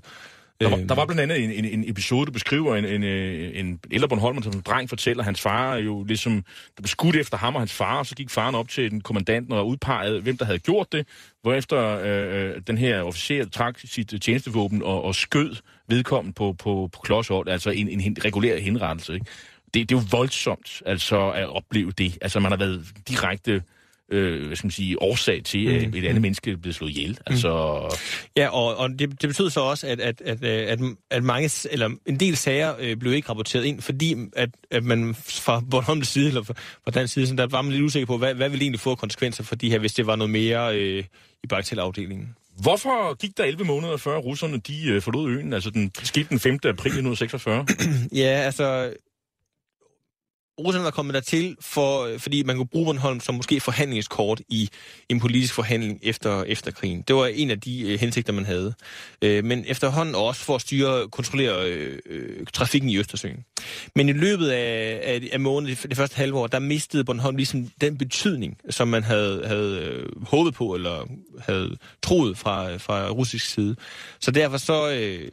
[0.59, 3.79] Der var, der var blandt andet en, en, en episode, der beskriver en, en, en
[3.91, 6.33] ældre Bornholmer, som en dreng fortæller, at hans far jo ligesom,
[6.75, 9.01] der blev skudt efter ham og hans far, og så gik faren op til den
[9.01, 11.07] kommandanten og udpegede, hvem der havde gjort det,
[11.41, 15.55] hvorefter øh, øh den her officer trak sit tjenestevåben og, og skød
[15.87, 19.13] vedkommende på, på, på klodshold, altså en, en regulær henrettelse.
[19.13, 19.25] Ikke?
[19.73, 22.17] Det, det er jo voldsomt altså, at opleve det.
[22.21, 23.63] Altså man har været direkte
[24.11, 25.97] øh, hvad skal man sige, årsag til, at mm.
[25.97, 27.11] et andet menneske blev slået ihjel.
[27.11, 27.33] Mm.
[27.33, 27.49] Altså...
[28.37, 30.79] Ja, og, og det, det betyder så også, at, at, at, at,
[31.09, 35.15] at mange, eller en del sager øh, blev ikke rapporteret ind, fordi at, at man
[35.15, 36.53] fra Bornholms side, eller fra,
[36.83, 38.95] fra den side, sådan, der var man lidt usikker på, hvad, hvad ville egentlig få
[38.95, 41.03] konsekvenser for de her, hvis det var noget mere øh,
[41.43, 42.35] i bagatelafdelingen.
[42.61, 45.53] Hvorfor gik der 11 måneder før russerne de øh, forlod øen?
[45.53, 46.53] Altså den skete den 5.
[46.53, 47.65] april 1946?
[48.23, 48.93] ja, altså
[50.65, 54.69] Rusland var kommet dertil, for, øh, fordi man kunne bruge Bornholm som måske forhandlingskort i
[55.09, 57.01] en politisk forhandling efter, efter krigen.
[57.01, 58.73] Det var en af de øh, hensigter, man havde.
[59.21, 63.43] Øh, men efterhånden også for at styre kontrollere øh, øh, trafikken i Østersøen.
[63.95, 67.67] Men i løbet af, af, af måneden, det første halve år, der mistede Bornholm ligesom
[67.81, 71.07] den betydning, som man havde, havde øh, håbet på, eller
[71.39, 73.75] havde troet fra, fra russisk side.
[74.19, 74.91] Så derfor så...
[74.91, 75.31] Øh,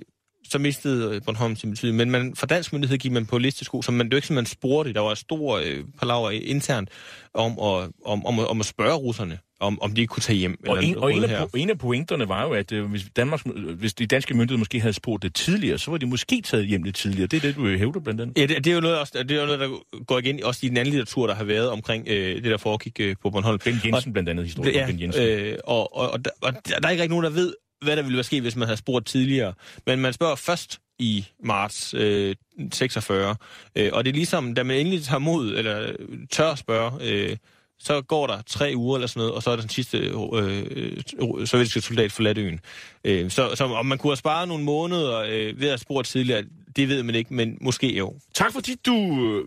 [0.51, 1.97] så mistede øh, Bornholm sin betydning.
[1.97, 4.35] Men man, fra dansk myndighed gik man på listesko, så man, det var ikke sådan,
[4.35, 4.93] man spurgte.
[4.93, 6.89] Der var stor øh, palaver internt
[7.35, 10.59] om at, om, om, om at spørge russerne, om, om de ikke kunne tage hjem.
[10.69, 13.45] Og, eller en, og en, af, en af pointerne var jo, at øh, hvis, Danmarks,
[13.79, 16.83] hvis de danske myndigheder måske havde spurgt det tidligere, så var de måske taget hjem
[16.83, 17.27] lidt tidligere.
[17.27, 18.39] Det er det, du hævder blandt andet.
[18.39, 20.67] Ja, det, det, er jo noget, også, det er jo noget, der går igen også
[20.67, 23.59] i den anden litteratur, der har været omkring øh, det, der foregik øh, på Bornholm.
[23.65, 25.23] Ben Jensen og, blandt andet, historien ja, Ben Jensen.
[25.23, 27.55] Øh, og, og, og, der, og der er ikke rigtig nogen, der ved,
[27.85, 29.55] hvad der ville være sket, hvis man havde spurgt tidligere.
[29.87, 32.35] Men man spørger først i marts øh,
[32.73, 33.37] 46.
[33.77, 35.93] Øh, og det er ligesom, da man endelig tager mod, eller
[36.31, 37.37] tør spørge, øh,
[37.79, 41.47] så går der tre uger eller sådan noget, og så er den sidste øh, øh,
[41.47, 42.61] sovjetiske soldat forladt øen.
[43.05, 46.45] Øh, så, så om man kunne have sparet nogle måneder øh, ved at spore tidligere,
[46.77, 48.15] det ved man ikke, men måske jo.
[48.35, 48.95] Tak fordi du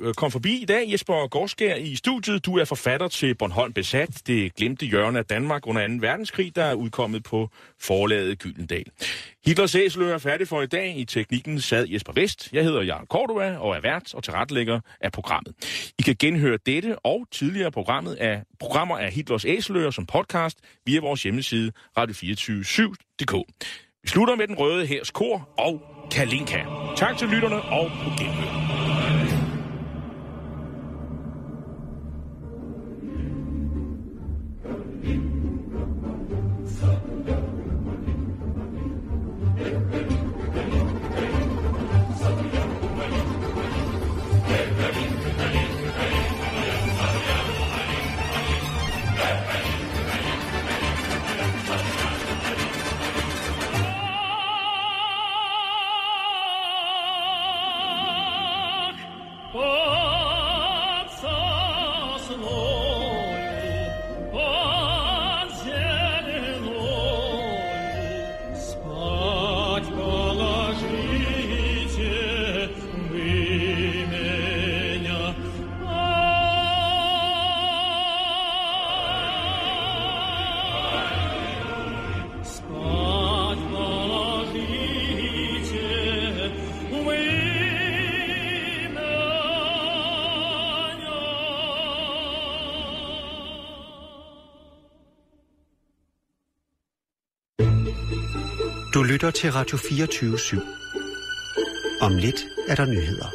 [0.02, 2.46] øh, kom forbi i dag, Jesper Gårdskær i studiet.
[2.46, 5.94] Du er forfatter til Bornholm Besat, det glemte hjørne af Danmark under 2.
[6.00, 7.50] verdenskrig, der er udkommet på
[7.80, 8.86] forlaget Gyldendal.
[9.46, 10.98] Hitlers æsler er færdig for i dag.
[10.98, 12.50] I teknikken sad Jesper Vest.
[12.54, 15.54] Jeg hedder Jarl Cordova og er vært og tilrettelægger af programmet.
[16.00, 21.00] I kan genhøre dette og tidligere programmet af, programmer af Hitlers Æseløer som podcast via
[21.00, 23.36] vores hjemmeside radio247.dk.
[24.04, 26.60] Vi slutter med den røde hærs kor og Kalinka.
[26.96, 28.69] Tak til lytterne og på genhør.
[99.10, 100.60] Lytter til Radio 24 /7.
[102.02, 103.26] Om lidt er der nyheder.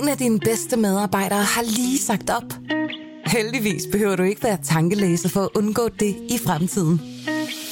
[0.00, 2.54] En af dine bedste medarbejdere har lige sagt op.
[3.26, 7.15] Heldigvis behøver du ikke være tankelæser for at undgå det i fremtiden.